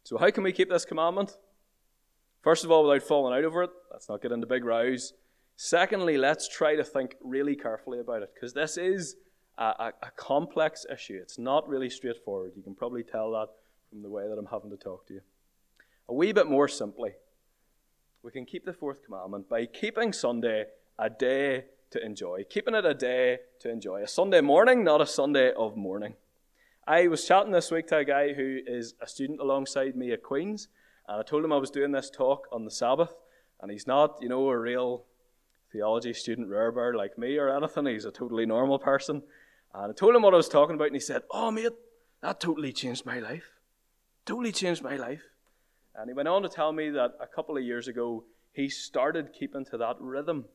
So, 0.04 0.18
how 0.18 0.30
can 0.30 0.44
we 0.44 0.52
keep 0.52 0.70
this 0.70 0.86
commandment? 0.86 1.38
First 2.44 2.64
of 2.64 2.70
all, 2.70 2.88
without 2.88 3.08
falling 3.08 3.36
out 3.36 3.44
over 3.44 3.64
it. 3.64 3.72
Let's 3.92 4.08
not 4.08 4.22
get 4.22 4.32
into 4.32 4.46
big 4.46 4.64
rows. 4.64 5.14
Secondly, 5.56 6.18
let's 6.18 6.48
try 6.48 6.76
to 6.76 6.84
think 6.84 7.16
really 7.24 7.56
carefully 7.56 8.00
about 8.00 8.22
it 8.22 8.32
because 8.36 8.54
this 8.54 8.78
is 8.78 9.16
a, 9.58 9.64
a, 9.64 9.94
a, 10.04 10.12
complex 10.16 10.86
issue. 10.92 11.18
It's 11.22 11.40
not 11.40 11.68
really 11.68 11.90
straightforward. 11.90 12.52
You 12.56 12.62
can 12.62 12.76
probably 12.76 13.04
tell 13.04 13.32
that 13.32 13.48
from 13.90 14.04
the 14.04 14.10
way 14.10 14.28
that 14.28 14.38
I'm 14.38 14.46
having 14.46 14.70
to 14.70 14.78
talk 14.78 15.08
to 15.08 15.16
you. 15.16 15.22
A 16.10 16.14
wee 16.14 16.34
bit 16.34 16.48
more 16.48 16.68
simply, 16.68 17.14
we 18.26 18.32
can 18.32 18.44
keep 18.44 18.66
the 18.66 18.74
fourth 18.74 19.06
commandment 19.06 19.48
by 19.48 19.68
keeping 19.68 20.12
Sunday 20.12 20.66
a 20.98 21.12
day 21.12 21.66
to 21.92 22.04
enjoy, 22.04 22.44
keeping 22.50 22.74
it 22.74 22.84
a 22.84 22.96
day 22.96 23.38
to 23.60 23.70
enjoy. 23.70 24.02
A 24.02 24.08
Sunday 24.08 24.42
morning, 24.42 24.84
not 24.84 25.00
a 25.00 25.06
Sunday 25.06 25.54
of 25.54 25.78
mourning. 25.78 26.16
I 26.88 27.08
was 27.08 27.24
chatting 27.24 27.52
this 27.52 27.70
week 27.70 27.86
to 27.88 27.98
a 27.98 28.04
guy 28.04 28.34
who 28.34 28.62
is 28.66 28.96
a 29.00 29.06
student 29.06 29.40
alongside 29.40 29.96
me 29.96 30.12
at 30.12 30.24
Queen's, 30.24 30.70
and 31.08 31.20
I 31.20 31.22
told 31.22 31.46
him 31.46 31.54
I 31.54 31.58
was 31.58 31.70
doing 31.70 31.92
this 31.92 32.10
talk 32.10 32.48
on 32.52 32.66
the 32.66 32.72
Sabbath, 32.72 33.14
and 33.62 33.72
he's 33.72 33.86
not, 33.86 34.18
you 34.20 34.28
know, 34.28 34.50
a 34.50 34.58
real 34.58 35.06
theology 35.72 36.14
student 36.14 36.50
rarebird 36.50 36.96
like 36.96 37.20
me 37.20 37.38
or 37.38 37.56
anything. 37.56 37.86
He's 37.86 38.06
a 38.06 38.12
totally 38.12 38.48
normal 38.48 38.80
person. 38.80 39.22
And 39.72 39.92
I 39.92 39.94
told 39.94 40.16
him 40.16 40.24
what 40.24 40.34
I 40.34 40.38
was 40.38 40.50
talking 40.50 40.74
about, 40.74 40.88
and 40.88 40.96
he 40.96 41.00
said, 41.00 41.22
Oh, 41.30 41.52
mate, 41.52 41.74
that 42.24 42.40
totally 42.40 42.74
changed 42.74 43.06
my 43.06 43.20
life. 43.20 43.52
Totally 44.26 44.52
changed 44.52 44.82
my 44.82 44.96
life. 44.96 45.22
And 45.98 46.10
he 46.10 46.14
went 46.14 46.28
on 46.28 46.44
to 46.44 46.50
tell 46.50 46.72
me 46.72 46.90
that 46.90 47.14
a 47.22 47.28
couple 47.28 47.58
of 47.58 47.64
years 47.64 47.88
ago, 47.88 48.24
he 48.52 48.70
started 48.70 49.34
keeping 49.34 49.66
to 49.66 49.78
that 49.78 49.98
rhythm 50.00 50.46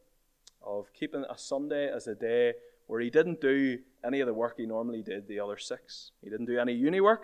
of 0.63 0.93
keeping 0.93 1.25
a 1.31 1.39
Sunday 1.39 1.91
as 1.91 2.07
a 2.07 2.15
day 2.15 2.55
where 2.87 3.01
he 3.01 3.11
didn't 3.11 3.41
do 3.41 3.79
any 4.05 4.21
of 4.21 4.27
the 4.27 4.35
work 4.35 4.55
he 4.57 4.67
normally 4.67 5.03
did 5.03 5.29
the 5.29 5.41
other 5.41 5.57
six. 5.57 6.13
He 6.23 6.29
didn't 6.29 6.47
do 6.47 6.59
any 6.59 6.73
uni 6.73 7.01
work. 7.01 7.23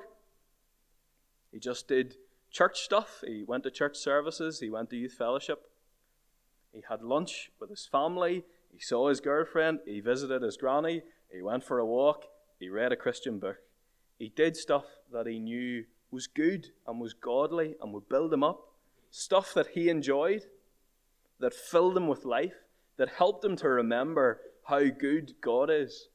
He 1.52 1.58
just 1.58 1.88
did 1.88 2.16
church 2.50 2.80
stuff. 2.80 3.22
He 3.26 3.44
went 3.46 3.64
to 3.64 3.70
church 3.70 3.96
services. 3.96 4.60
He 4.60 4.70
went 4.70 4.90
to 4.90 4.96
youth 4.96 5.14
fellowship. 5.14 5.68
He 6.72 6.82
had 6.88 7.02
lunch 7.02 7.50
with 7.58 7.70
his 7.70 7.86
family. 7.86 8.44
He 8.70 8.78
saw 8.78 9.08
his 9.08 9.20
girlfriend. 9.20 9.80
He 9.86 10.00
visited 10.00 10.42
his 10.42 10.56
granny. 10.56 11.02
He 11.32 11.42
went 11.42 11.64
for 11.64 11.78
a 11.78 11.86
walk. 11.86 12.24
He 12.58 12.68
read 12.68 12.92
a 12.92 12.96
Christian 12.96 13.38
book. 13.38 13.56
He 14.18 14.28
did 14.28 14.56
stuff 14.56 14.84
that 15.12 15.26
he 15.26 15.38
knew 15.38 15.84
was 16.16 16.26
good 16.26 16.68
and 16.86 16.98
was 16.98 17.12
godly 17.12 17.74
and 17.78 17.92
would 17.92 18.08
build 18.08 18.32
him 18.32 18.42
up. 18.42 18.72
Stuff 19.10 19.52
that 19.52 19.66
he 19.74 19.90
enjoyed, 19.90 20.46
that 21.40 21.52
filled 21.52 21.94
him 21.94 22.08
with 22.08 22.24
life, 22.24 22.54
that 22.96 23.10
helped 23.10 23.44
him 23.44 23.54
to 23.56 23.68
remember 23.68 24.40
how 24.64 24.84
good 24.88 25.34
God 25.42 25.68
is 25.70 26.08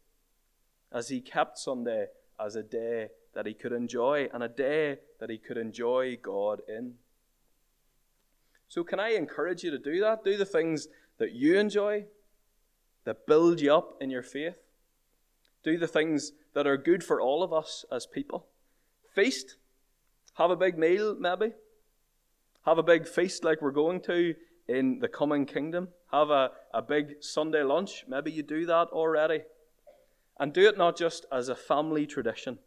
as 0.92 1.10
he 1.10 1.22
kept 1.22 1.60
Sunday 1.60 2.08
as 2.44 2.56
a 2.56 2.64
day 2.64 3.10
that 3.36 3.46
he 3.46 3.54
could 3.54 3.74
enjoy 3.74 4.28
and 4.34 4.42
a 4.42 4.50
day 4.50 4.98
that 5.20 5.30
he 5.30 5.38
could 5.38 5.58
enjoy 5.58 6.18
God 6.20 6.64
in. 6.68 6.96
So, 8.68 8.84
can 8.84 9.00
I 9.00 9.10
encourage 9.10 9.64
you 9.64 9.70
to 9.70 9.78
do 9.78 10.00
that? 10.00 10.24
Do 10.24 10.36
the 10.36 10.46
things 10.46 10.88
that 11.20 11.34
you 11.34 11.60
enjoy, 11.60 12.06
that 13.04 13.28
build 13.28 13.62
you 13.62 13.72
up 13.72 13.98
in 14.02 14.10
your 14.10 14.24
faith. 14.24 14.58
Do 15.64 15.78
the 15.78 15.88
things 15.88 16.32
that 16.56 16.66
are 16.66 16.78
good 16.78 17.04
for 17.04 17.22
all 17.22 17.44
of 17.44 17.54
us 17.54 17.86
as 17.92 18.08
people. 18.08 18.48
Feast. 19.14 19.58
Have 20.41 20.49
a 20.49 20.56
big 20.56 20.75
meal, 20.75 21.15
maybe. 21.19 21.51
Have 22.65 22.80
a 22.80 22.84
big 22.84 23.08
feast 23.08 23.43
like 23.43 23.62
we're 23.62 23.69
going 23.69 24.01
to 24.01 24.34
in 24.67 24.97
the 24.97 25.08
coming 25.08 25.45
kingdom. 25.45 25.89
Have 26.12 26.32
a, 26.32 26.49
a 26.73 26.82
big 26.82 27.17
Sunday 27.19 27.62
lunch. 27.62 28.06
Maybe 28.08 28.32
you 28.32 28.41
do 28.41 28.65
that 28.65 28.88
already. 28.88 29.41
And 30.39 30.51
do 30.51 30.67
it 30.67 30.80
not 30.80 30.97
just 30.97 31.27
as 31.32 31.47
a 31.47 31.56
family 31.56 32.08
tradition, 32.08 32.58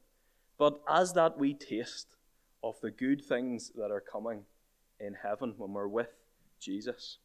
but 0.56 0.82
as 0.88 1.14
that 1.14 1.37
we 1.37 1.52
taste 1.52 2.14
of 2.62 2.80
the 2.80 2.92
good 2.92 3.24
things 3.24 3.72
that 3.74 3.90
are 3.90 4.00
coming 4.00 4.44
in 5.00 5.14
heaven 5.14 5.54
when 5.58 5.72
we're 5.72 5.88
with 5.88 6.14
Jesus. 6.60 7.18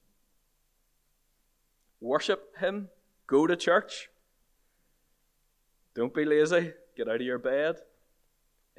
Worship 2.02 2.58
Him. 2.58 2.90
Go 3.28 3.46
to 3.46 3.56
church. 3.56 4.10
Don't 5.94 6.16
be 6.16 6.26
lazy. 6.26 6.74
Get 6.98 7.08
out 7.08 7.18
of 7.18 7.22
your 7.22 7.38
bed. 7.38 7.76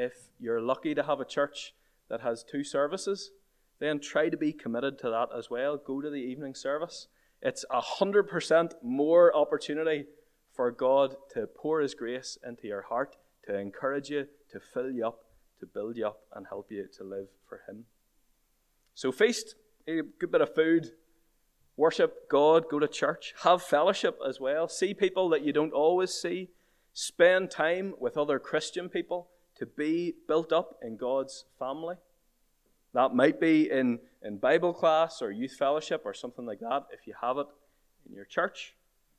If 0.03 0.31
you're 0.39 0.63
lucky 0.63 0.95
to 0.95 1.03
have 1.03 1.21
a 1.21 1.27
church 1.27 1.75
that 2.09 2.23
has 2.23 2.43
two 2.43 2.65
services, 2.65 3.33
then 3.81 4.01
try 4.01 4.31
to 4.31 4.37
be 4.39 4.51
committed 4.51 4.99
to 5.01 5.11
that 5.11 5.29
as 5.37 5.51
well. 5.51 5.77
Go 5.77 6.01
to 6.01 6.09
the 6.09 6.17
evening 6.17 6.55
service. 6.55 7.09
It's 7.43 7.67
a 7.71 7.83
hundred 7.83 8.23
percent 8.23 8.73
more 8.83 9.37
opportunity 9.37 10.07
for 10.57 10.71
God 10.71 11.17
to 11.35 11.47
pour 11.47 11.83
His 11.83 11.93
grace 11.93 12.39
into 12.43 12.67
your 12.67 12.81
heart, 12.81 13.17
to 13.45 13.59
encourage 13.59 14.09
you, 14.09 14.27
to 14.53 14.59
fill 14.59 14.91
you 14.91 15.07
up, 15.07 15.27
to 15.59 15.67
build 15.67 15.99
you 15.99 16.07
up, 16.07 16.21
and 16.35 16.47
help 16.47 16.73
you 16.73 16.89
to 16.97 17.05
live 17.05 17.29
for 17.47 17.61
Him. 17.69 17.85
So, 18.95 19.13
feast, 19.13 19.55
a 19.87 20.01
good 20.19 20.33
bit 20.33 20.41
of 20.41 20.55
food, 20.55 20.93
worship 21.77 22.31
God, 22.31 22.71
go 22.71 22.79
to 22.79 22.89
church, 22.89 23.35
have 23.43 23.63
fellowship 23.63 24.19
as 24.27 24.41
well, 24.41 24.67
see 24.67 24.95
people 24.95 25.29
that 25.29 25.45
you 25.45 25.53
don't 25.53 25.75
always 25.75 26.11
see, 26.11 26.49
spend 26.95 27.51
time 27.51 27.93
with 28.01 28.17
other 28.17 28.39
Christian 28.39 28.89
people 28.89 29.29
to 29.61 29.67
be 29.67 30.15
built 30.27 30.53
up 30.53 30.79
in 30.83 30.97
God's 30.97 31.45
family. 31.59 31.97
That 32.95 33.15
might 33.15 33.39
be 33.39 33.71
in, 33.71 34.01
in 34.25 34.39
Bible 34.39 34.73
class 34.73 35.21
or 35.21 35.31
youth 35.31 35.55
fellowship 35.59 36.03
or 36.07 36.15
something 36.15 36.47
like 36.47 36.61
that 36.61 36.87
if 36.93 37.07
you 37.07 37.15
have 37.21 37.37
it 37.37 37.47
in 38.09 38.15
your 38.15 38.25
church. 38.25 38.75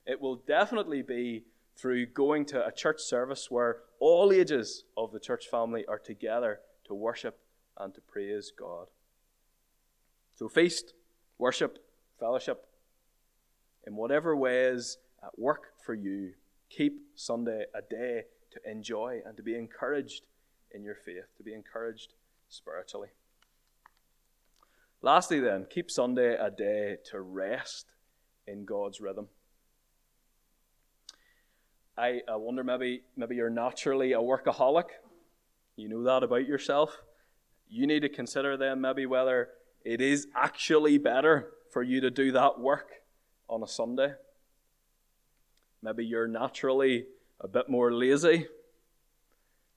It 0.06 0.20
will 0.20 0.36
definitely 0.36 1.04
be 1.04 1.44
through 1.78 2.08
going 2.08 2.46
to 2.46 2.66
a 2.66 2.72
church 2.72 3.02
service 3.02 3.52
where 3.52 3.78
all 4.00 4.34
ages 4.34 4.84
of 4.98 5.12
the 5.12 5.20
church 5.20 5.46
family 5.48 5.86
are 5.86 6.00
together 6.00 6.60
to 6.86 6.96
worship 6.96 7.38
and 7.78 7.94
to 7.94 8.02
praise 8.02 8.52
God. 8.58 8.88
So, 10.36 10.50
feast, 10.50 10.94
worship, 11.38 11.78
fellowship, 12.20 12.66
in 13.86 13.96
whatever 13.96 14.36
ways 14.36 14.98
work 15.38 15.74
for 15.86 15.94
you, 15.94 16.34
keep 16.70 17.00
Sunday 17.14 17.66
a 17.76 17.82
day 17.82 18.24
to 18.52 18.70
enjoy 18.70 19.22
and 19.24 19.38
to 19.38 19.44
be 19.44 19.56
encouraged 19.56 20.24
in 20.74 20.84
your 20.84 20.96
faith, 20.96 21.26
to 21.38 21.44
be 21.44 21.54
encouraged 21.54 22.14
spiritually. 22.50 23.10
Lastly, 25.02 25.40
then, 25.40 25.66
keep 25.70 25.90
Sunday 25.90 26.36
a 26.36 26.52
day 26.52 26.98
to 27.12 27.22
rest 27.22 27.88
in 28.48 28.66
God's 28.66 29.02
rhythm. 29.02 29.28
I, 31.98 32.22
I 32.28 32.36
wonder 32.36 32.64
maybe 32.64 33.02
maybe 33.16 33.36
you're 33.36 33.50
naturally 33.50 34.14
a 34.14 34.20
workaholic. 34.20 34.86
You 35.76 35.90
know 35.90 36.04
that 36.04 36.24
about 36.24 36.48
yourself. 36.48 36.98
You 37.68 37.88
need 37.88 38.02
to 38.02 38.10
consider 38.10 38.58
then 38.58 38.82
maybe 38.82 39.06
whether 39.06 39.50
it 39.84 40.02
is 40.02 40.28
actually 40.36 40.98
better 40.98 41.52
for 41.72 41.84
you 41.84 42.02
to 42.02 42.12
do 42.12 42.32
that 42.34 42.60
work 42.60 42.92
on 43.48 43.64
a 43.64 43.68
Sunday. 43.68 44.14
Maybe 45.82 46.06
you're 46.06 46.28
naturally 46.28 47.06
a 47.40 47.48
bit 47.48 47.70
more 47.70 47.92
lazy. 47.92 48.48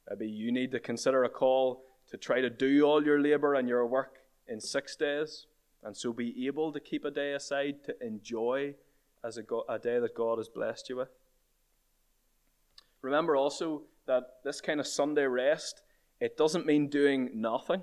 Maybe 0.08 0.28
you 0.28 0.52
need 0.52 0.70
to 0.72 0.80
consider 0.80 1.24
a 1.24 1.28
call 1.28 1.82
to 2.10 2.16
try 2.16 2.40
to 2.40 2.50
do 2.50 2.82
all 2.82 3.04
your 3.04 3.20
labor 3.20 3.54
and 3.54 3.68
your 3.68 3.86
work 3.86 4.18
in 4.46 4.60
six 4.60 4.94
days, 4.96 5.46
and 5.82 5.96
so 5.96 6.12
be 6.12 6.46
able 6.46 6.72
to 6.72 6.80
keep 6.80 7.04
a 7.04 7.10
day 7.10 7.32
aside 7.32 7.82
to 7.84 8.06
enjoy 8.06 8.74
as 9.22 9.38
a, 9.38 9.42
go- 9.42 9.64
a 9.68 9.78
day 9.78 9.98
that 9.98 10.14
God 10.14 10.38
has 10.38 10.48
blessed 10.48 10.90
you 10.90 10.96
with. 10.96 11.08
Remember 13.00 13.36
also 13.36 13.82
that 14.06 14.24
this 14.44 14.60
kind 14.60 14.80
of 14.80 14.86
Sunday 14.86 15.24
rest, 15.24 15.82
it 16.20 16.36
doesn't 16.36 16.66
mean 16.66 16.88
doing 16.88 17.30
nothing. 17.34 17.82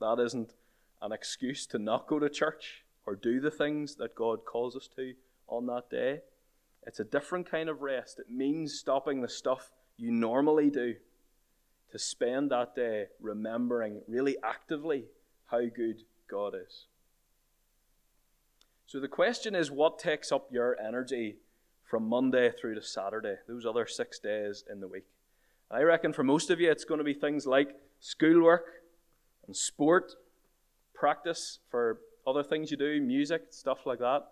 That 0.00 0.18
isn't 0.20 0.52
an 1.00 1.12
excuse 1.12 1.66
to 1.68 1.78
not 1.78 2.06
go 2.06 2.18
to 2.18 2.28
church 2.28 2.84
or 3.06 3.16
do 3.16 3.40
the 3.40 3.50
things 3.50 3.96
that 3.96 4.14
God 4.14 4.44
calls 4.44 4.76
us 4.76 4.88
to 4.96 5.14
on 5.48 5.66
that 5.66 5.90
day. 5.90 6.20
It's 6.86 7.00
a 7.00 7.04
different 7.04 7.50
kind 7.50 7.68
of 7.68 7.80
rest. 7.80 8.18
It 8.18 8.30
means 8.30 8.78
stopping 8.78 9.20
the 9.22 9.28
stuff 9.28 9.72
you 9.96 10.10
normally 10.10 10.70
do 10.70 10.96
to 11.94 11.98
spend 12.00 12.50
that 12.50 12.74
day 12.74 13.06
remembering 13.20 14.02
really 14.08 14.36
actively 14.42 15.04
how 15.46 15.60
good 15.60 16.02
God 16.28 16.52
is. 16.56 16.86
So 18.84 18.98
the 18.98 19.06
question 19.06 19.54
is 19.54 19.70
what 19.70 20.00
takes 20.00 20.32
up 20.32 20.48
your 20.50 20.76
energy 20.84 21.36
from 21.84 22.08
Monday 22.08 22.50
through 22.50 22.74
to 22.74 22.82
Saturday, 22.82 23.36
those 23.46 23.64
other 23.64 23.86
six 23.86 24.18
days 24.18 24.64
in 24.68 24.80
the 24.80 24.88
week? 24.88 25.04
I 25.70 25.82
reckon 25.82 26.12
for 26.12 26.24
most 26.24 26.50
of 26.50 26.60
you 26.60 26.68
it's 26.68 26.84
going 26.84 26.98
to 26.98 27.04
be 27.04 27.14
things 27.14 27.46
like 27.46 27.76
schoolwork 28.00 28.66
and 29.46 29.56
sport, 29.56 30.14
practice 30.94 31.60
for 31.70 32.00
other 32.26 32.42
things 32.42 32.72
you 32.72 32.76
do, 32.76 33.00
music, 33.00 33.42
stuff 33.50 33.86
like 33.86 34.00
that, 34.00 34.26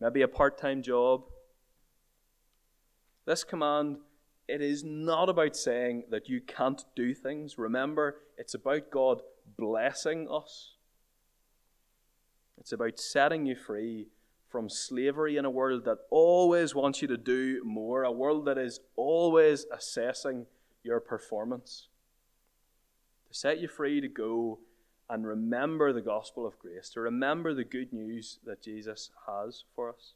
maybe 0.00 0.22
a 0.22 0.28
part 0.28 0.56
time 0.56 0.80
job. 0.80 1.24
This 3.26 3.44
command 3.44 3.98
it 4.48 4.62
is 4.62 4.82
not 4.82 5.28
about 5.28 5.54
saying 5.54 6.04
that 6.10 6.28
you 6.28 6.40
can't 6.40 6.82
do 6.96 7.14
things. 7.14 7.58
Remember, 7.58 8.16
it's 8.38 8.54
about 8.54 8.90
God 8.90 9.20
blessing 9.58 10.26
us. 10.30 10.72
It's 12.58 12.72
about 12.72 12.98
setting 12.98 13.46
you 13.46 13.54
free 13.54 14.08
from 14.48 14.70
slavery 14.70 15.36
in 15.36 15.44
a 15.44 15.50
world 15.50 15.84
that 15.84 15.98
always 16.10 16.74
wants 16.74 17.02
you 17.02 17.08
to 17.08 17.18
do 17.18 17.62
more, 17.62 18.02
a 18.02 18.10
world 18.10 18.46
that 18.46 18.56
is 18.56 18.80
always 18.96 19.66
assessing 19.70 20.46
your 20.82 21.00
performance. 21.00 21.88
To 23.28 23.34
set 23.34 23.60
you 23.60 23.68
free 23.68 24.00
to 24.00 24.08
go 24.08 24.60
and 25.10 25.26
remember 25.26 25.92
the 25.92 26.00
gospel 26.00 26.46
of 26.46 26.58
grace, 26.58 26.88
to 26.90 27.00
remember 27.00 27.52
the 27.52 27.64
good 27.64 27.92
news 27.92 28.38
that 28.44 28.62
Jesus 28.62 29.10
has 29.26 29.64
for 29.74 29.90
us. 29.90 30.14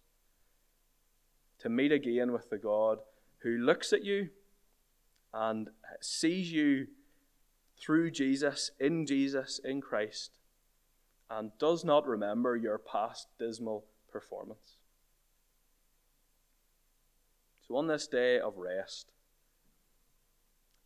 To 1.59 1.69
meet 1.69 1.93
again 1.93 2.33
with 2.33 2.49
the 2.49 2.59
God 2.59 2.99
who 3.43 3.59
looks 3.59 3.93
at 3.93 4.05
you 4.05 4.29
and 5.33 5.69
sees 6.01 6.53
you 6.53 6.87
through 7.79 8.11
Jesus, 8.11 8.71
in 8.79 9.07
Jesus, 9.07 9.61
in 9.65 9.81
Christ, 9.81 10.39
and 11.29 11.51
does 11.59 11.85
not 11.85 12.07
remember 12.07 12.57
your 12.57 12.79
past 12.79 13.27
dismal 13.39 13.85
performance. 14.11 14.77
So, 17.67 17.77
on 17.77 17.87
this 17.87 18.07
day 18.07 18.39
of 18.39 18.59
rest, 18.59 19.11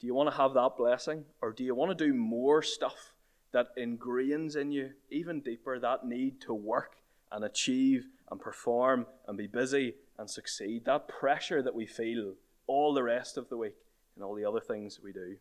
do 0.01 0.07
you 0.07 0.15
want 0.15 0.31
to 0.31 0.37
have 0.37 0.55
that 0.55 0.77
blessing, 0.77 1.25
or 1.43 1.53
do 1.53 1.65
you 1.65 1.75
want 1.75 1.97
to 1.97 2.07
do 2.07 2.15
more 2.15 2.63
stuff 2.63 3.13
that 3.53 3.77
ingrains 3.77 4.57
in 4.57 4.71
you 4.71 4.91
even 5.11 5.41
deeper 5.41 5.79
that 5.79 6.07
need 6.07 6.41
to 6.43 6.55
work 6.55 6.97
and 7.33 7.45
achieve 7.45 8.07
and 8.31 8.41
perform 8.41 9.07
and 9.27 9.37
be 9.37 9.47
busy 9.47 9.95
and 10.19 10.31
succeed? 10.31 10.85
That 10.85 11.09
pressure 11.09 11.63
that 11.63 11.75
we 11.75 11.87
feel 11.87 12.35
all 12.67 12.95
the 12.95 13.03
rest 13.03 13.37
of 13.37 13.49
the 13.49 13.57
week 13.57 13.77
and 14.15 14.25
all 14.25 14.35
the 14.35 14.45
other 14.45 14.61
things 14.61 15.01
we 15.03 15.13
do. 15.13 15.37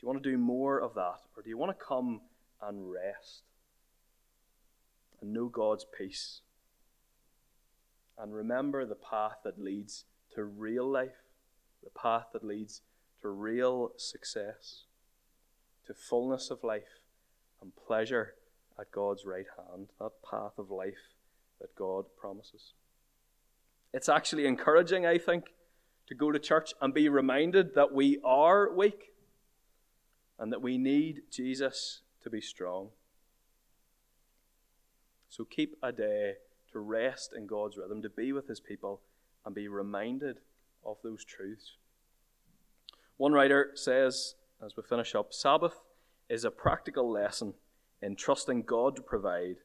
Do 0.00 0.06
you 0.06 0.08
want 0.08 0.22
to 0.22 0.30
do 0.30 0.38
more 0.38 0.80
of 0.80 0.94
that? 0.94 1.20
Or 1.36 1.42
do 1.42 1.50
you 1.50 1.58
want 1.58 1.76
to 1.76 1.84
come 1.84 2.22
and 2.62 2.90
rest 2.90 3.42
and 5.20 5.32
know 5.32 5.48
God's 5.48 5.84
peace? 5.96 6.40
And 8.18 8.34
remember 8.34 8.86
the 8.86 8.94
path 8.94 9.38
that 9.44 9.58
leads 9.58 10.04
to 10.34 10.44
real 10.44 10.90
life, 10.90 11.28
the 11.82 11.90
path 11.90 12.26
that 12.32 12.44
leads 12.44 12.82
to 13.20 13.28
real 13.28 13.92
success, 13.96 14.84
to 15.86 15.94
fullness 15.94 16.50
of 16.50 16.64
life 16.64 17.00
and 17.60 17.72
pleasure 17.76 18.34
at 18.78 18.90
God's 18.90 19.24
right 19.26 19.46
hand, 19.56 19.88
that 19.98 20.22
path 20.28 20.52
of 20.58 20.70
life 20.70 21.14
that 21.60 21.74
God 21.74 22.06
promises. 22.18 22.72
It's 23.92 24.08
actually 24.08 24.46
encouraging, 24.46 25.04
I 25.04 25.18
think, 25.18 25.44
to 26.06 26.14
go 26.14 26.30
to 26.30 26.38
church 26.38 26.72
and 26.80 26.94
be 26.94 27.08
reminded 27.08 27.74
that 27.74 27.92
we 27.92 28.18
are 28.24 28.72
weak 28.72 29.12
and 30.38 30.52
that 30.52 30.62
we 30.62 30.78
need 30.78 31.22
Jesus 31.30 32.00
to 32.22 32.30
be 32.30 32.40
strong. 32.40 32.90
So 35.28 35.44
keep 35.44 35.76
a 35.82 35.92
day 35.92 36.34
to 36.72 36.78
rest 36.78 37.32
in 37.36 37.46
God's 37.46 37.76
rhythm, 37.76 38.02
to 38.02 38.08
be 38.08 38.32
with 38.32 38.48
His 38.48 38.60
people, 38.60 39.00
and 39.44 39.54
be 39.54 39.68
reminded 39.68 40.38
of 40.84 40.96
those 41.02 41.24
truths. 41.24 41.76
One 43.16 43.32
writer 43.32 43.70
says, 43.74 44.34
as 44.64 44.76
we 44.76 44.82
finish 44.82 45.14
up, 45.14 45.32
Sabbath 45.32 45.74
is 46.28 46.44
a 46.44 46.50
practical 46.50 47.10
lesson 47.10 47.54
in 48.02 48.16
trusting 48.16 48.62
God 48.62 48.96
to 48.96 49.02
provide. 49.02 49.56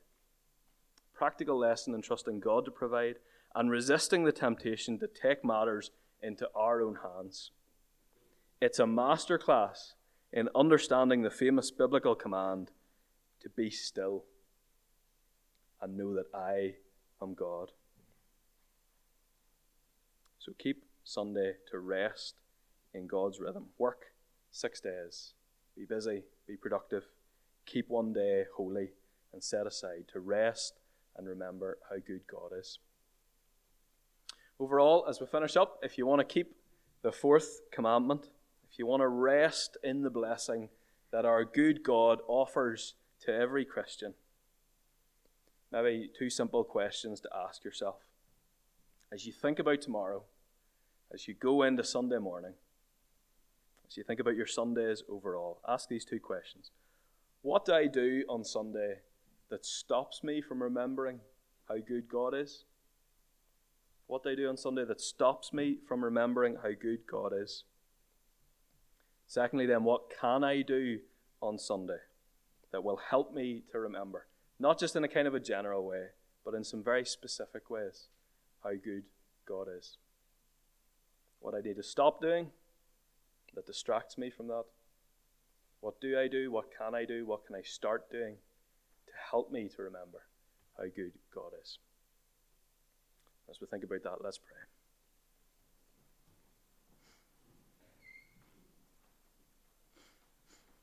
Practical 1.13 1.57
lesson 1.57 1.93
in 1.93 2.01
trusting 2.01 2.39
God 2.39 2.65
to 2.65 2.71
provide 2.71 3.15
and 3.55 3.71
resisting 3.71 4.25
the 4.25 4.33
temptation 4.33 4.99
to 4.99 5.07
take 5.07 5.43
matters 5.43 5.91
into 6.21 6.47
our 6.53 6.81
own 6.81 6.97
hands. 7.01 7.51
It's 8.61 8.79
a 8.79 8.83
masterclass 8.83 9.93
in 10.33 10.49
understanding 10.53 11.21
the 11.21 11.29
famous 11.29 11.71
biblical 11.71 12.15
command 12.15 12.71
to 13.41 13.49
be 13.49 13.69
still 13.69 14.25
and 15.81 15.97
know 15.97 16.13
that 16.15 16.25
I 16.33 16.75
am 17.21 17.33
God. 17.33 17.71
So 20.39 20.51
keep 20.59 20.83
Sunday 21.03 21.53
to 21.71 21.79
rest 21.79 22.35
in 22.93 23.07
God's 23.07 23.39
rhythm. 23.39 23.67
Work 23.77 24.07
six 24.51 24.81
days. 24.81 25.33
Be 25.75 25.85
busy, 25.85 26.23
be 26.47 26.55
productive. 26.55 27.03
Keep 27.65 27.89
one 27.89 28.13
day 28.13 28.45
holy 28.55 28.89
and 29.33 29.43
set 29.43 29.65
aside 29.65 30.05
to 30.11 30.19
rest 30.19 30.79
and 31.17 31.27
remember 31.27 31.77
how 31.89 31.97
good 32.05 32.21
God 32.27 32.51
is. 32.57 32.79
Overall, 34.59 35.05
as 35.09 35.19
we 35.19 35.27
finish 35.27 35.57
up, 35.57 35.79
if 35.83 35.97
you 35.97 36.05
want 36.05 36.19
to 36.19 36.33
keep 36.33 36.55
the 37.01 37.11
fourth 37.11 37.61
commandment, 37.71 38.29
if 38.71 38.79
you 38.79 38.85
want 38.85 39.01
to 39.01 39.07
rest 39.07 39.77
in 39.83 40.01
the 40.01 40.09
blessing 40.09 40.69
that 41.11 41.25
our 41.25 41.43
good 41.43 41.83
God 41.83 42.19
offers 42.27 42.95
to 43.21 43.33
every 43.33 43.65
Christian, 43.65 44.13
maybe 45.71 46.09
two 46.17 46.29
simple 46.29 46.63
questions 46.63 47.19
to 47.21 47.29
ask 47.35 47.63
yourself. 47.63 47.97
As 49.11 49.25
you 49.25 49.33
think 49.33 49.59
about 49.59 49.81
tomorrow, 49.81 50.23
as 51.13 51.27
you 51.27 51.33
go 51.33 51.63
into 51.63 51.83
Sunday 51.83 52.17
morning, 52.17 52.53
as 53.87 53.97
you 53.97 54.03
think 54.03 54.19
about 54.19 54.35
your 54.35 54.47
Sundays 54.47 55.03
overall, 55.09 55.59
ask 55.67 55.89
these 55.89 56.05
two 56.05 56.19
questions. 56.19 56.71
What 57.41 57.65
do 57.65 57.73
I 57.73 57.87
do 57.87 58.23
on 58.27 58.43
Sunday 58.43 58.99
that 59.49 59.65
stops 59.65 60.23
me 60.23 60.41
from 60.41 60.63
remembering 60.63 61.19
how 61.67 61.77
good 61.77 62.07
God 62.09 62.33
is? 62.33 62.63
What 64.07 64.23
they 64.23 64.35
do 64.35 64.49
on 64.49 64.57
Sunday 64.57 64.85
that 64.85 65.01
stops 65.01 65.51
me 65.53 65.77
from 65.87 66.03
remembering 66.03 66.57
how 66.61 66.69
good 66.79 67.07
God 67.09 67.33
is? 67.35 67.63
Secondly, 69.27 69.65
then, 69.65 69.83
what 69.83 70.11
can 70.21 70.43
I 70.43 70.61
do 70.61 70.99
on 71.41 71.57
Sunday 71.57 71.97
that 72.71 72.83
will 72.83 72.99
help 73.09 73.33
me 73.33 73.63
to 73.71 73.79
remember? 73.79 74.27
Not 74.59 74.79
just 74.79 74.95
in 74.95 75.03
a 75.03 75.07
kind 75.07 75.27
of 75.27 75.33
a 75.33 75.39
general 75.39 75.85
way, 75.85 76.07
but 76.43 76.53
in 76.53 76.63
some 76.63 76.83
very 76.83 77.05
specific 77.05 77.69
ways. 77.69 78.07
how 78.63 78.71
good 78.71 79.03
God 79.47 79.67
is. 79.77 79.97
What 81.39 81.53
I 81.53 81.61
need 81.61 81.75
to 81.75 81.83
stop 81.83 82.21
doing 82.21 82.51
that 83.53 83.67
distracts 83.67 84.17
me 84.17 84.29
from 84.29 84.47
that. 84.47 84.65
What 85.81 86.01
do 86.01 86.19
I 86.19 86.27
do? 86.27 86.51
What 86.51 86.65
can 86.75 86.95
I 86.95 87.05
do? 87.05 87.25
What 87.25 87.45
can 87.45 87.55
I 87.55 87.61
start 87.61 88.09
doing 88.11 88.37
to 89.05 89.13
help 89.29 89.51
me 89.51 89.69
to 89.75 89.83
remember 89.83 90.23
how 90.77 90.85
good 90.85 91.13
God 91.33 91.51
is? 91.61 91.77
As 93.49 93.61
we 93.61 93.67
think 93.67 93.83
about 93.83 94.03
that, 94.03 94.23
let's 94.23 94.37
pray. 94.37 94.74